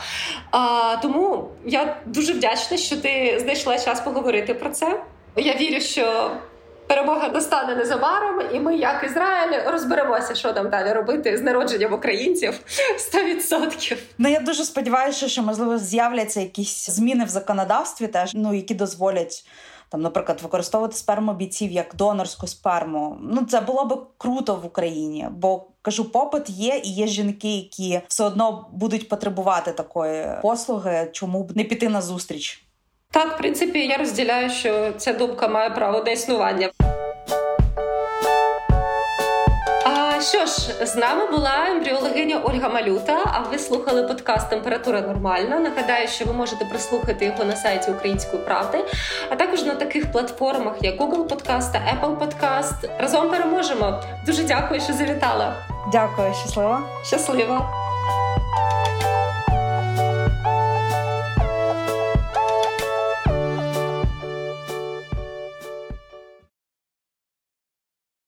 А, 0.52 0.96
Тому 1.02 1.50
я 1.66 1.98
дуже 2.06 2.34
вдячна, 2.34 2.78
що 2.78 2.98
ти 2.98 3.40
знайшла 3.42 3.80
час 3.80 4.02
поговорити 4.02 4.54
про 4.54 4.70
це. 4.70 5.02
Я 5.36 5.56
вірю, 5.56 5.82
що. 5.82 6.32
Перемога 6.88 7.30
достане 7.30 7.76
незабаром, 7.76 8.42
і 8.54 8.60
ми, 8.60 8.76
як 8.76 9.04
Ізраїль, 9.04 9.60
розберемося, 9.72 10.36
що 10.36 10.54
там 10.54 10.70
далі 10.70 10.94
робити 10.94 11.38
з 11.38 11.42
народженням 11.42 11.94
українців 11.94 12.60
100%. 13.14 13.98
Ну 14.18 14.30
я 14.30 14.40
дуже 14.40 14.64
сподіваюся, 14.64 15.28
що 15.28 15.44
можливо 15.44 15.78
з'являться 15.78 16.40
якісь 16.40 16.90
зміни 16.90 17.26
в 17.26 17.28
законодавстві, 17.28 18.08
теж 18.08 18.32
ну 18.34 18.54
які 18.54 18.74
дозволять 18.74 19.46
там, 19.94 20.02
наприклад, 20.02 20.42
використовувати 20.42 20.96
сперму 20.96 21.34
бійців 21.34 21.72
як 21.72 21.96
донорську 21.96 22.48
сперму. 22.48 23.18
Ну 23.22 23.46
це 23.46 23.62
було 23.62 23.86
би 23.86 23.98
круто 24.18 24.56
в 24.56 24.66
Україні, 24.66 25.28
бо 25.32 25.66
кажу, 25.82 26.12
попит 26.12 26.50
є, 26.50 26.82
і 26.84 26.90
є 26.90 27.08
жінки, 27.08 27.56
які 27.56 28.02
все 28.08 28.24
одно 28.24 28.70
будуть 28.72 29.10
потребувати 29.10 29.72
такої 29.72 30.28
послуги. 30.42 31.10
Чому 31.12 31.44
б 31.44 31.58
не 31.58 31.64
піти 31.64 31.90
на 31.90 32.02
зустріч? 32.02 32.64
Так, 33.12 33.34
в 33.34 33.38
принципі, 33.38 33.88
я 33.88 33.98
розділяю, 33.98 34.50
що 34.50 34.94
ця 34.98 35.14
думка 35.14 35.48
має 35.48 35.70
право 35.70 36.04
на 36.04 36.12
існування. 36.12 36.70
Що 40.24 40.46
ж, 40.46 40.86
з 40.86 40.96
нами 40.96 41.32
була 41.32 41.66
ембріологиня 41.70 42.42
Ольга 42.44 42.70
Малюта. 42.70 43.18
А 43.26 43.40
ви 43.40 43.60
слухали 43.60 44.04
подкаст 44.04 44.50
Температура 44.50 45.02
нормальна. 45.02 45.60
Нагадаю, 45.60 46.08
що 46.08 46.26
ви 46.26 46.34
можете 46.34 46.66
прослухати 46.66 47.26
його 47.26 47.44
на 47.44 47.56
сайті 47.56 47.92
Української 47.92 48.44
правди, 48.44 48.86
а 49.30 49.36
також 49.36 49.64
на 49.64 49.76
таких 49.76 50.12
платформах, 50.12 50.74
як 50.82 51.02
Google 51.02 51.28
Podcast 51.28 51.72
та 51.72 51.80
Apple 51.80 52.18
Podcast. 52.18 53.00
Разом 53.00 53.30
переможемо. 53.30 54.04
Дуже 54.26 54.44
дякую, 54.44 54.82
що 54.82 54.94
завітала. 54.94 55.56
Дякую, 55.92 56.34
щасливо. 56.34 56.80
Щасливо. 57.04 57.83